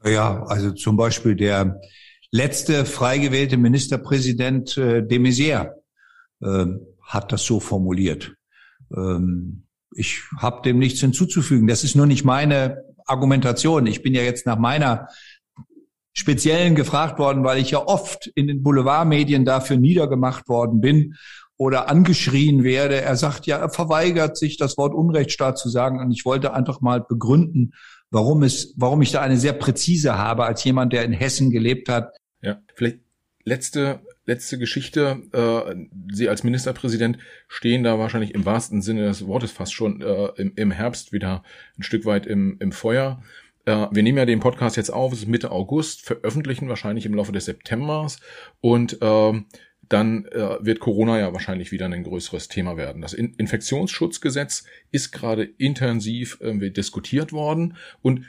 [0.04, 1.82] Ja, also zum Beispiel der
[2.32, 5.74] letzte frei gewählte Ministerpräsident äh, de Maizière
[6.42, 6.66] äh,
[7.02, 8.36] hat das so formuliert.
[8.96, 9.65] Ähm,
[9.96, 11.68] ich habe dem nichts hinzuzufügen.
[11.68, 13.88] Das ist nur nicht meine Argumentation.
[13.88, 15.08] Ich bin ja jetzt nach meiner
[16.14, 21.16] speziellen gefragt worden, weil ich ja oft in den Boulevardmedien dafür niedergemacht worden bin
[21.58, 23.02] oder angeschrien werde.
[23.02, 26.00] Er sagt ja, er verweigert sich, das Wort Unrechtsstaat zu sagen.
[26.00, 27.74] Und ich wollte einfach mal begründen,
[28.12, 31.90] warum es, warum ich da eine sehr präzise habe als jemand, der in Hessen gelebt
[31.90, 32.16] hat.
[32.42, 33.00] Ja, vielleicht
[33.44, 35.22] letzte letzte Geschichte.
[35.32, 37.18] Äh, Sie als Ministerpräsident
[37.48, 41.44] stehen da wahrscheinlich im wahrsten Sinne des Wortes fast schon äh, im, im Herbst wieder
[41.78, 43.22] ein Stück weit im, im Feuer.
[43.66, 47.14] Äh, wir nehmen ja den Podcast jetzt auf, es ist Mitte August, veröffentlichen wahrscheinlich im
[47.14, 48.20] Laufe des Septembers
[48.62, 49.34] und äh,
[49.88, 53.04] dann äh, wird Corona ja wahrscheinlich wieder ein größeres Thema werden.
[53.04, 58.26] Das In Infektionsschutzgesetz ist gerade intensiv irgendwie diskutiert worden und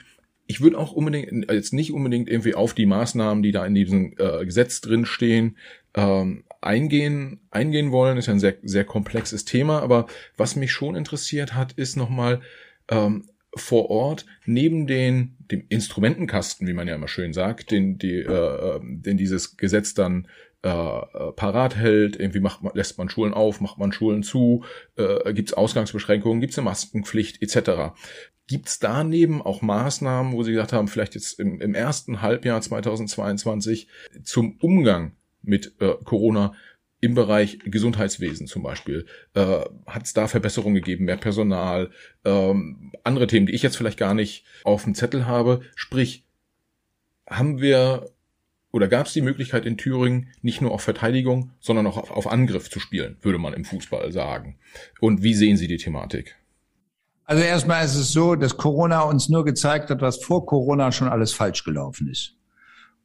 [0.47, 4.13] ich würde auch unbedingt, jetzt nicht unbedingt irgendwie auf die Maßnahmen, die da in diesem
[4.17, 5.57] äh, Gesetz drin stehen,
[5.97, 8.17] ähm, eingehen, eingehen wollen.
[8.17, 9.81] Ist ja ein sehr, sehr komplexes Thema.
[9.81, 12.41] Aber was mich schon interessiert hat, ist nochmal
[12.89, 13.25] ähm,
[13.55, 18.79] vor Ort neben den, dem Instrumentenkasten, wie man ja immer schön sagt, den, die, äh,
[18.81, 20.27] den dieses Gesetz dann
[20.61, 20.69] äh,
[21.35, 24.63] parat hält, irgendwie macht man, lässt man Schulen auf, macht man Schulen zu,
[24.95, 27.95] äh, gibt es Ausgangsbeschränkungen, gibt es eine Maskenpflicht etc.
[28.47, 32.61] Gibt es daneben auch Maßnahmen, wo Sie gesagt haben, vielleicht jetzt im, im ersten Halbjahr
[32.61, 33.87] 2022
[34.23, 35.13] zum Umgang
[35.47, 36.53] mit äh, Corona
[36.99, 39.05] im Bereich Gesundheitswesen zum Beispiel?
[39.33, 41.91] Äh, Hat es da Verbesserungen gegeben, mehr Personal,
[42.25, 45.61] ähm, andere Themen, die ich jetzt vielleicht gar nicht auf dem Zettel habe?
[45.75, 46.25] Sprich,
[47.29, 48.09] haben wir
[48.71, 52.27] oder gab es die Möglichkeit in Thüringen nicht nur auf Verteidigung, sondern auch auf, auf
[52.27, 54.59] Angriff zu spielen, würde man im Fußball sagen?
[54.99, 56.35] Und wie sehen Sie die Thematik?
[57.23, 61.09] Also erstmal ist es so, dass Corona uns nur gezeigt hat, was vor Corona schon
[61.09, 62.36] alles falsch gelaufen ist.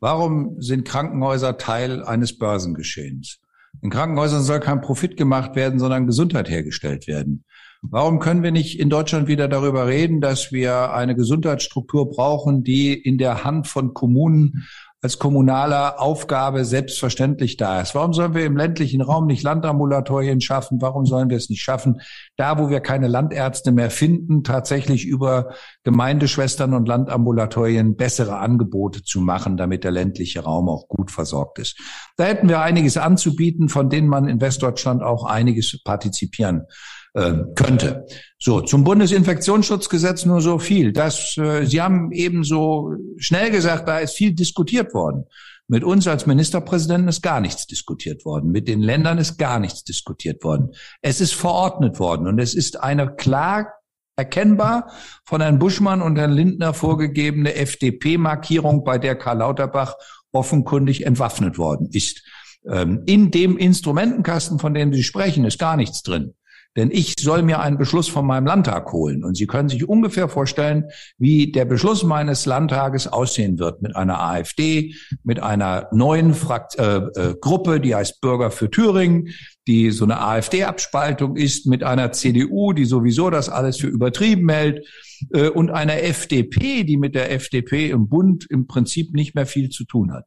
[0.03, 3.39] Warum sind Krankenhäuser Teil eines Börsengeschehens?
[3.83, 7.45] In Krankenhäusern soll kein Profit gemacht werden, sondern Gesundheit hergestellt werden.
[7.83, 12.95] Warum können wir nicht in Deutschland wieder darüber reden, dass wir eine Gesundheitsstruktur brauchen, die
[12.95, 14.67] in der Hand von Kommunen
[15.03, 17.97] als kommunaler Aufgabe selbstverständlich da ist.
[17.97, 20.81] Warum sollen wir im ländlichen Raum nicht Landambulatorien schaffen?
[20.81, 22.01] Warum sollen wir es nicht schaffen,
[22.37, 29.21] da wo wir keine Landärzte mehr finden, tatsächlich über Gemeindeschwestern und Landambulatorien bessere Angebote zu
[29.21, 31.81] machen, damit der ländliche Raum auch gut versorgt ist?
[32.17, 36.67] Da hätten wir einiges anzubieten, von denen man in Westdeutschland auch einiges partizipieren
[37.15, 38.07] äh, könnte.
[38.39, 40.93] So, zum Bundesinfektionsschutzgesetz nur so viel.
[40.93, 45.25] Das, äh, Sie haben eben so schnell gesagt, da ist viel diskutiert worden.
[45.69, 48.51] Mit uns als Ministerpräsidenten ist gar nichts diskutiert worden.
[48.51, 50.73] Mit den Ländern ist gar nichts diskutiert worden.
[51.01, 53.73] Es ist verordnet worden und es ist eine klar
[54.17, 54.91] erkennbar
[55.25, 59.95] von Herrn Buschmann und Herrn Lindner vorgegebene FDP-Markierung, bei der Karl Lauterbach
[60.33, 62.23] offenkundig entwaffnet worden ist.
[62.69, 66.35] Ähm, in dem Instrumentenkasten, von dem Sie sprechen, ist gar nichts drin.
[66.77, 69.25] Denn ich soll mir einen Beschluss von meinem Landtag holen.
[69.25, 70.85] Und Sie können sich ungefähr vorstellen,
[71.19, 76.97] wie der Beschluss meines Landtages aussehen wird mit einer AfD, mit einer neuen Frakt äh,
[76.97, 79.29] äh, Gruppe, die heißt Bürger für Thüringen,
[79.67, 84.87] die so eine AfD-Abspaltung ist, mit einer CDU, die sowieso das alles für übertrieben hält,
[85.33, 89.69] äh, und einer FDP, die mit der FDP im Bund im Prinzip nicht mehr viel
[89.69, 90.27] zu tun hat.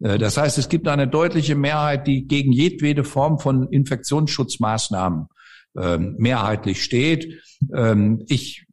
[0.00, 5.28] Äh, das heißt, es gibt eine deutliche Mehrheit, die gegen jedwede Form von Infektionsschutzmaßnahmen
[5.80, 7.40] ähm, mehrheitlich steht.
[7.74, 8.66] Ähm, ich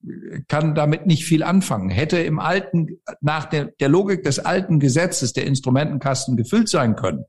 [0.47, 1.89] kann damit nicht viel anfangen.
[1.89, 7.25] Hätte im alten, nach der, der Logik des alten Gesetzes der Instrumentenkasten gefüllt sein können,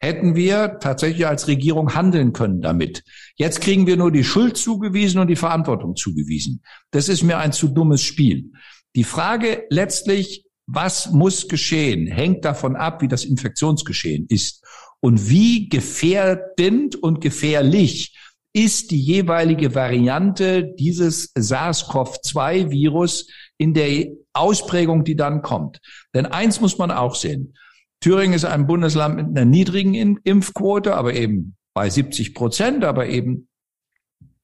[0.00, 3.04] hätten wir tatsächlich als Regierung handeln können damit.
[3.36, 6.62] Jetzt kriegen wir nur die Schuld zugewiesen und die Verantwortung zugewiesen.
[6.90, 8.52] Das ist mir ein zu dummes Spiel.
[8.96, 14.64] Die Frage letztlich, was muss geschehen, hängt davon ab, wie das Infektionsgeschehen ist
[15.00, 18.16] und wie gefährdend und gefährlich
[18.52, 23.28] ist die jeweilige Variante dieses SARS-CoV-2-Virus
[23.58, 25.80] in der Ausprägung, die dann kommt.
[26.14, 27.54] Denn eins muss man auch sehen.
[28.00, 33.48] Thüringen ist ein Bundesland mit einer niedrigen Impfquote, aber eben bei 70 Prozent, aber eben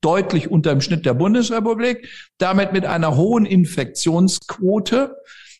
[0.00, 5.16] deutlich unter dem Schnitt der Bundesrepublik, damit mit einer hohen Infektionsquote.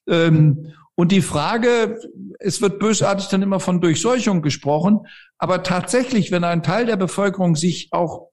[0.09, 1.99] Ähm, und die Frage,
[2.39, 5.01] es wird bösartig dann immer von Durchseuchung gesprochen,
[5.37, 8.31] aber tatsächlich, wenn ein Teil der Bevölkerung sich auch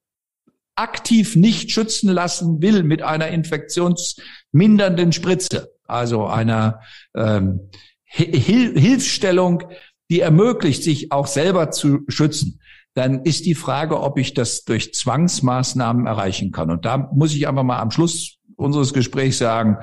[0.76, 6.82] aktiv nicht schützen lassen will mit einer infektionsmindernden Spritze, also einer
[7.16, 7.70] ähm,
[8.06, 9.64] Hil Hilfsstellung,
[10.10, 12.60] die ermöglicht, sich auch selber zu schützen,
[12.94, 16.70] dann ist die Frage, ob ich das durch Zwangsmaßnahmen erreichen kann.
[16.70, 19.78] Und da muss ich einfach mal am Schluss unseres Gesprächs sagen,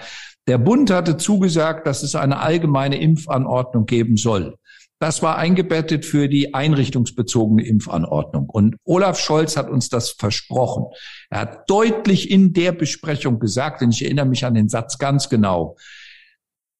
[0.46, 4.56] der Bund hatte zugesagt, dass es eine allgemeine Impfanordnung geben soll.
[5.00, 8.50] Das war eingebettet für die einrichtungsbezogene Impfanordnung.
[8.50, 10.84] Und Olaf Scholz hat uns das versprochen.
[11.30, 15.30] Er hat deutlich in der Besprechung gesagt, und ich erinnere mich an den Satz ganz
[15.30, 15.76] genau,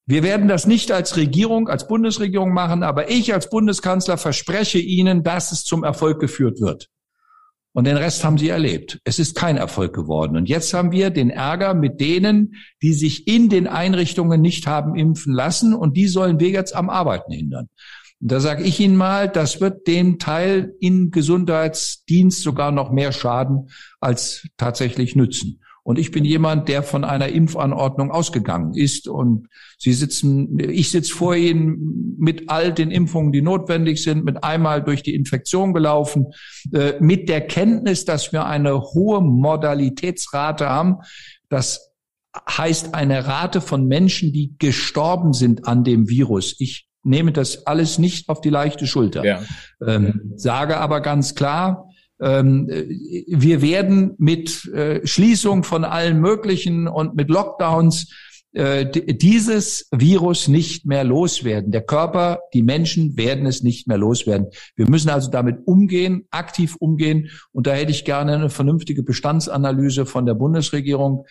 [0.05, 5.23] wir werden das nicht als Regierung, als Bundesregierung machen, aber ich als Bundeskanzler verspreche Ihnen,
[5.23, 6.89] dass es zum Erfolg geführt wird.
[7.73, 8.99] Und den Rest haben sie erlebt.
[9.05, 10.35] Es ist kein Erfolg geworden.
[10.35, 14.95] Und jetzt haben wir den Ärger mit denen, die sich in den Einrichtungen nicht haben
[14.95, 15.73] impfen lassen.
[15.73, 17.69] Und die sollen wir jetzt am Arbeiten hindern.
[18.21, 23.11] Und da sage ich Ihnen mal, das wird den Teil in Gesundheitsdienst sogar noch mehr
[23.11, 23.69] schaden
[23.99, 25.61] als tatsächlich nützen.
[25.83, 29.07] Und ich bin jemand, der von einer Impfanordnung ausgegangen ist.
[29.07, 29.47] Und
[29.79, 34.83] Sie sitzen, ich sitze vor Ihnen mit all den Impfungen, die notwendig sind, mit einmal
[34.83, 36.27] durch die Infektion gelaufen,
[36.71, 40.97] äh, mit der Kenntnis, dass wir eine hohe Modalitätsrate haben.
[41.49, 41.91] Das
[42.47, 46.55] heißt eine Rate von Menschen, die gestorben sind an dem Virus.
[46.59, 49.25] Ich nehme das alles nicht auf die leichte Schulter.
[49.25, 49.41] Ja.
[49.85, 51.89] Ähm, sage aber ganz klar,
[52.19, 58.13] ähm, wir werden mit äh, Schließung von allen möglichen und mit Lockdowns
[58.53, 61.71] äh, dieses Virus nicht mehr loswerden.
[61.71, 64.47] Der Körper, die Menschen werden es nicht mehr loswerden.
[64.75, 67.29] Wir müssen also damit umgehen, aktiv umgehen.
[67.53, 71.25] Und da hätte ich gerne eine vernünftige Bestandsanalyse von der Bundesregierung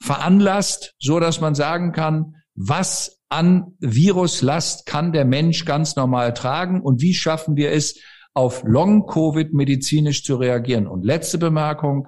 [0.00, 6.80] veranlasst, so dass man sagen kann, was an Viruslast kann der Mensch ganz normal tragen
[6.80, 7.98] und wie schaffen wir es,
[8.32, 10.86] auf Long-Covid medizinisch zu reagieren.
[10.86, 12.06] Und letzte Bemerkung,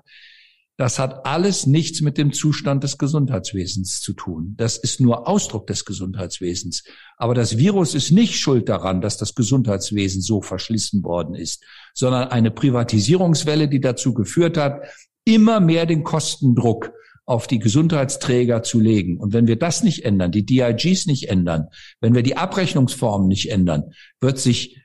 [0.76, 4.54] das hat alles nichts mit dem Zustand des Gesundheitswesens zu tun.
[4.56, 6.84] Das ist nur Ausdruck des Gesundheitswesens.
[7.16, 12.28] Aber das Virus ist nicht schuld daran, dass das Gesundheitswesen so verschlissen worden ist, sondern
[12.28, 14.82] eine Privatisierungswelle, die dazu geführt hat,
[15.24, 16.92] immer mehr den Kostendruck
[17.26, 19.18] auf die Gesundheitsträger zu legen.
[19.18, 21.66] Und wenn wir das nicht ändern, die DIGs nicht ändern,
[22.00, 24.80] wenn wir die Abrechnungsformen nicht ändern, wird sich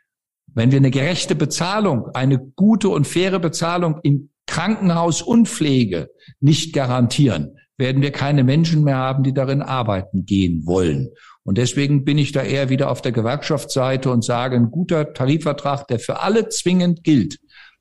[0.53, 6.73] wenn wir eine gerechte Bezahlung, eine gute und faire Bezahlung in Krankenhaus und Pflege nicht
[6.73, 11.09] garantieren, werden wir keine Menschen mehr haben, die darin arbeiten gehen wollen.
[11.43, 15.87] Und deswegen bin ich da eher wieder auf der Gewerkschaftsseite und sage, ein guter Tarifvertrag,
[15.87, 17.39] der für alle zwingend gilt,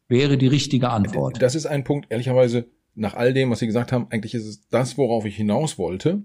[0.08, 1.42] wäre die richtige Antwort.
[1.42, 4.68] Das ist ein Punkt, ehrlicherweise, nach all dem, was Sie gesagt haben, eigentlich ist es
[4.68, 6.22] das, worauf ich hinaus wollte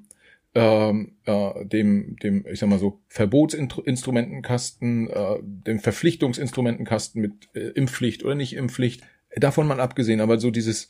[0.56, 8.24] ähm, äh, dem, dem, ich sag mal so, Verbotsinstrumentenkasten, äh, dem Verpflichtungsinstrumentenkasten mit äh, Impfpflicht
[8.24, 9.04] oder nicht Impfpflicht,
[9.36, 10.90] davon mal abgesehen, aber so dieses,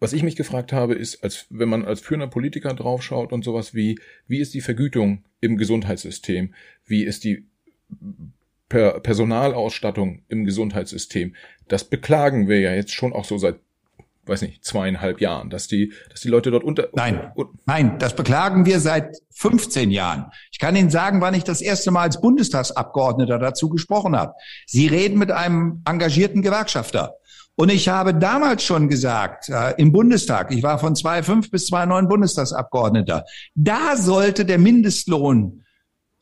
[0.00, 3.72] was ich mich gefragt habe, ist, als wenn man als führender Politiker draufschaut und sowas
[3.72, 6.52] wie, wie ist die Vergütung im Gesundheitssystem?
[6.84, 7.46] Wie ist die
[8.68, 11.36] per Personalausstattung im Gesundheitssystem?
[11.68, 13.60] Das beklagen wir ja jetzt schon auch so seit
[14.28, 16.88] weiß nicht, zweieinhalb Jahren, dass die, dass die Leute dort unter.
[16.94, 17.32] Nein,
[17.64, 20.26] nein, das beklagen wir seit 15 Jahren.
[20.50, 24.34] Ich kann Ihnen sagen, wann ich das erste Mal als Bundestagsabgeordneter dazu gesprochen habe.
[24.66, 27.14] Sie reden mit einem engagierten Gewerkschafter.
[27.58, 32.08] Und ich habe damals schon gesagt, äh, im Bundestag, ich war von 2005 bis 2009
[32.08, 33.24] Bundestagsabgeordneter,
[33.54, 35.64] da sollte der Mindestlohn,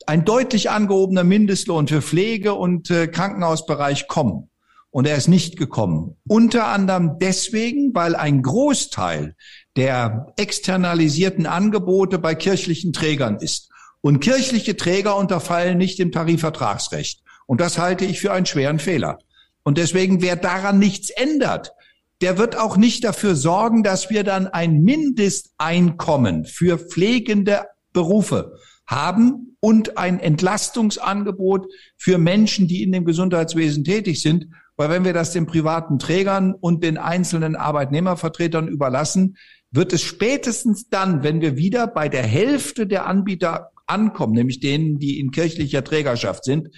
[0.07, 4.49] ein deutlich angehobener Mindestlohn für Pflege und äh, Krankenhausbereich kommen.
[4.95, 6.15] Und er ist nicht gekommen.
[6.25, 9.35] Unter anderem deswegen, weil ein Großteil
[9.75, 13.69] der externalisierten Angebote bei kirchlichen Trägern ist.
[13.99, 17.23] Und kirchliche Träger unterfallen nicht dem Tarifvertragsrecht.
[17.45, 19.19] Und das halte ich für einen schweren Fehler.
[19.63, 21.73] Und deswegen, wer daran nichts ändert,
[22.21, 28.53] der wird auch nicht dafür sorgen, dass wir dann ein Mindesteinkommen für pflegende Berufe
[28.87, 31.65] haben und ein Entlastungsangebot
[31.97, 34.47] für Menschen, die in dem Gesundheitswesen tätig sind.
[34.77, 39.37] Weil wenn wir das den privaten Trägern und den einzelnen Arbeitnehmervertretern überlassen,
[39.71, 44.99] wird es spätestens dann, wenn wir wieder bei der Hälfte der Anbieter ankommen, nämlich denen,
[44.99, 46.69] die in kirchlicher Trägerschaft sind,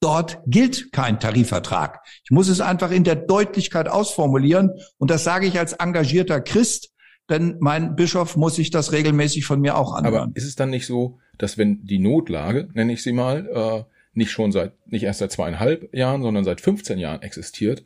[0.00, 2.00] dort gilt kein Tarifvertrag.
[2.24, 6.90] Ich muss es einfach in der Deutlichkeit ausformulieren und das sage ich als engagierter Christ,
[7.30, 10.14] denn mein Bischof muss sich das regelmäßig von mir auch anhören.
[10.14, 13.93] Aber ist es dann nicht so, dass wenn die Notlage, nenne ich sie mal, äh,
[14.16, 17.84] nicht schon seit, nicht erst seit zweieinhalb Jahren, sondern seit 15 Jahren existiert,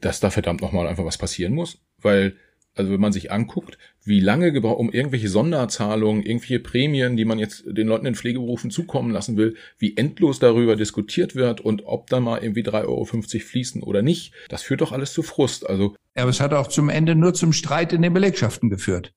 [0.00, 1.78] dass da verdammt nochmal einfach was passieren muss.
[2.00, 2.36] Weil,
[2.74, 7.38] also wenn man sich anguckt, wie lange gebraucht, um irgendwelche Sonderzahlungen, irgendwelche Prämien, die man
[7.38, 12.08] jetzt den Leuten in Pflegeberufen zukommen lassen will, wie endlos darüber diskutiert wird und ob
[12.08, 15.68] da mal irgendwie 3,50 Euro fließen oder nicht, das führt doch alles zu Frust.
[15.68, 15.94] Also.
[16.14, 19.12] Ja, aber es hat auch zum Ende nur zum Streit in den Belegschaften geführt.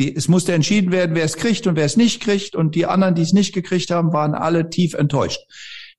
[0.00, 2.56] Die, es musste entschieden werden, wer es kriegt und wer es nicht kriegt.
[2.56, 5.40] Und die anderen, die es nicht gekriegt haben, waren alle tief enttäuscht.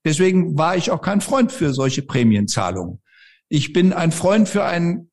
[0.04, 3.02] Deswegen war ich auch kein Freund für solche Prämienzahlungen.
[3.50, 5.12] Ich bin ein Freund für einen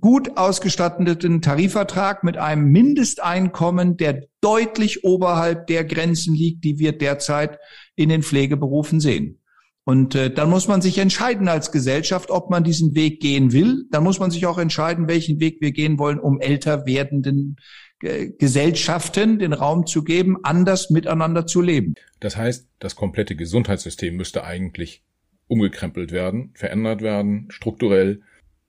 [0.00, 7.58] gut ausgestatteten Tarifvertrag mit einem Mindesteinkommen, der deutlich oberhalb der Grenzen liegt, die wir derzeit
[7.94, 9.38] in den Pflegeberufen sehen.
[9.84, 13.84] Und äh, dann muss man sich entscheiden als Gesellschaft, ob man diesen Weg gehen will.
[13.90, 17.56] Dann muss man sich auch entscheiden, welchen Weg wir gehen wollen, um älter werdenden
[18.02, 21.94] Gesellschaften den Raum zu geben, anders miteinander zu leben.
[22.20, 25.04] Das heißt, das komplette Gesundheitssystem müsste eigentlich
[25.46, 28.22] umgekrempelt werden, verändert werden, strukturell.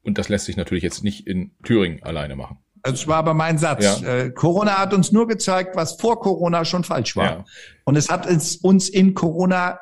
[0.03, 2.57] Und das lässt sich natürlich jetzt nicht in Thüringen alleine machen.
[2.83, 4.01] Das war aber mein Satz.
[4.01, 4.17] Ja.
[4.17, 7.25] Äh, Corona hat uns nur gezeigt, was vor Corona schon falsch war.
[7.25, 7.45] Ja.
[7.85, 9.79] Und es hat uns in Corona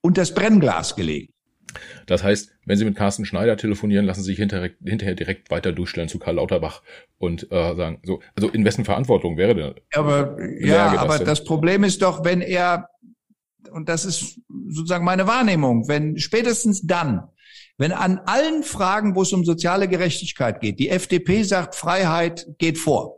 [0.00, 1.34] und das Brennglas gelegt.
[2.06, 5.72] Das heißt, wenn Sie mit Carsten Schneider telefonieren, lassen Sie sich hinterher, hinterher direkt weiter
[5.72, 6.82] durchstellen zu Karl Lauterbach
[7.18, 9.74] und äh, sagen, so, also in wessen Verantwortung wäre der?
[9.94, 12.88] Aber ja, Lage, aber das, das Problem ist doch, wenn er,
[13.70, 14.40] und das ist
[14.70, 17.28] sozusagen meine Wahrnehmung, wenn spätestens dann,
[17.78, 22.78] wenn an allen Fragen, wo es um soziale Gerechtigkeit geht, die FDP sagt, Freiheit geht
[22.78, 23.16] vor,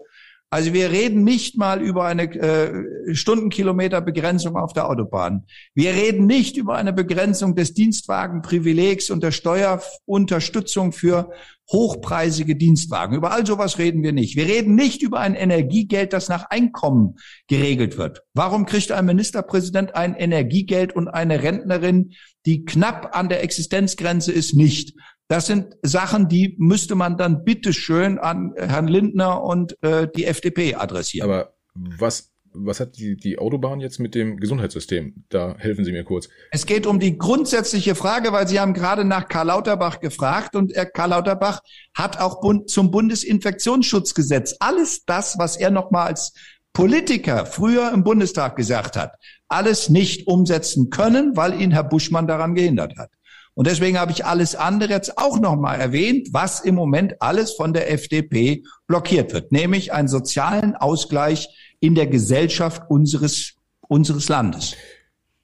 [0.51, 5.45] also wir reden nicht mal über eine äh, Stundenkilometerbegrenzung auf der Autobahn.
[5.75, 11.31] Wir reden nicht über eine Begrenzung des Dienstwagenprivilegs und der Steuerunterstützung für
[11.71, 13.15] hochpreisige Dienstwagen.
[13.15, 14.37] Über all sowas reden wir nicht.
[14.37, 18.23] Wir reden nicht über ein Energiegeld, das nach Einkommen geregelt wird.
[18.33, 22.15] Warum kriegt ein Ministerpräsident ein Energiegeld und eine Rentnerin,
[22.47, 24.95] die knapp an der Existenzgrenze ist, nicht?
[25.29, 30.75] Das sind Sachen, die müsste man dann bitteschön an Herrn Lindner und äh, die FDP
[30.75, 31.31] adressieren.
[31.31, 35.25] Aber was was hat die, die Autobahn jetzt mit dem Gesundheitssystem?
[35.29, 36.29] Da helfen Sie mir kurz.
[36.51, 40.73] Es geht um die grundsätzliche Frage, weil Sie haben gerade nach Karl Lauterbach gefragt und
[40.73, 41.61] er, Karl Lauterbach
[41.95, 46.33] hat auch Bund, zum Bundesinfektionsschutzgesetz alles das, was er noch mal als
[46.73, 49.15] Politiker früher im Bundestag gesagt hat,
[49.49, 53.11] alles nicht umsetzen können, weil ihn Herr Buschmann daran gehindert hat.
[53.59, 57.73] Und deswegen habe ich alles andere jetzt auch nochmal erwähnt, was im Moment alles von
[57.73, 61.49] der FDP blockiert wird, nämlich einen sozialen Ausgleich
[61.81, 64.77] in der Gesellschaft unseres, unseres Landes.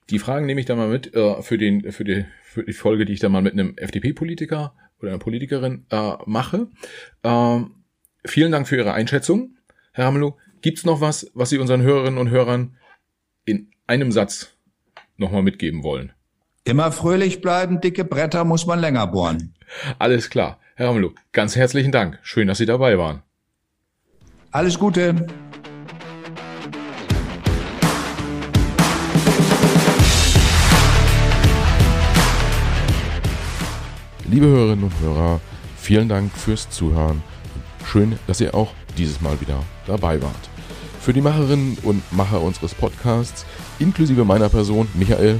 [0.09, 3.03] Die Fragen nehme ich da mal mit äh, für, den, für, die, für die Folge,
[3.03, 6.69] die ich da mal mit einem FDP-Politiker oder einer Politikerin äh, mache.
[7.21, 7.71] Ähm,
[8.25, 9.57] vielen Dank für Ihre Einschätzung,
[9.91, 10.37] Herr Hamelow.
[10.61, 12.77] Gibt es noch was, was Sie unseren Hörerinnen und Hörern
[13.43, 14.55] in einem Satz
[15.17, 16.13] nochmal mitgeben wollen?
[16.67, 19.53] Immer fröhlich bleiben, dicke Bretter muss man länger bohren.
[19.99, 20.57] Alles klar.
[20.73, 22.17] Herr Ramelow, ganz herzlichen Dank.
[22.23, 23.21] Schön, dass Sie dabei waren.
[24.49, 25.27] Alles Gute.
[34.27, 35.41] Liebe Hörerinnen und Hörer,
[35.77, 37.21] vielen Dank fürs Zuhören.
[37.85, 40.49] Schön, dass ihr auch dieses Mal wieder dabei wart.
[40.99, 43.45] Für die Macherinnen und Macher unseres Podcasts,
[43.77, 45.39] inklusive meiner Person, Michael,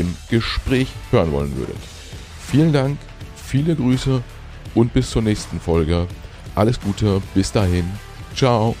[0.00, 1.76] im Gespräch hören wollen würdet.
[2.46, 2.98] Vielen Dank,
[3.36, 4.22] viele Grüße
[4.74, 6.06] und bis zur nächsten Folge.
[6.54, 7.90] Alles Gute, bis dahin.
[8.34, 8.76] Ciao.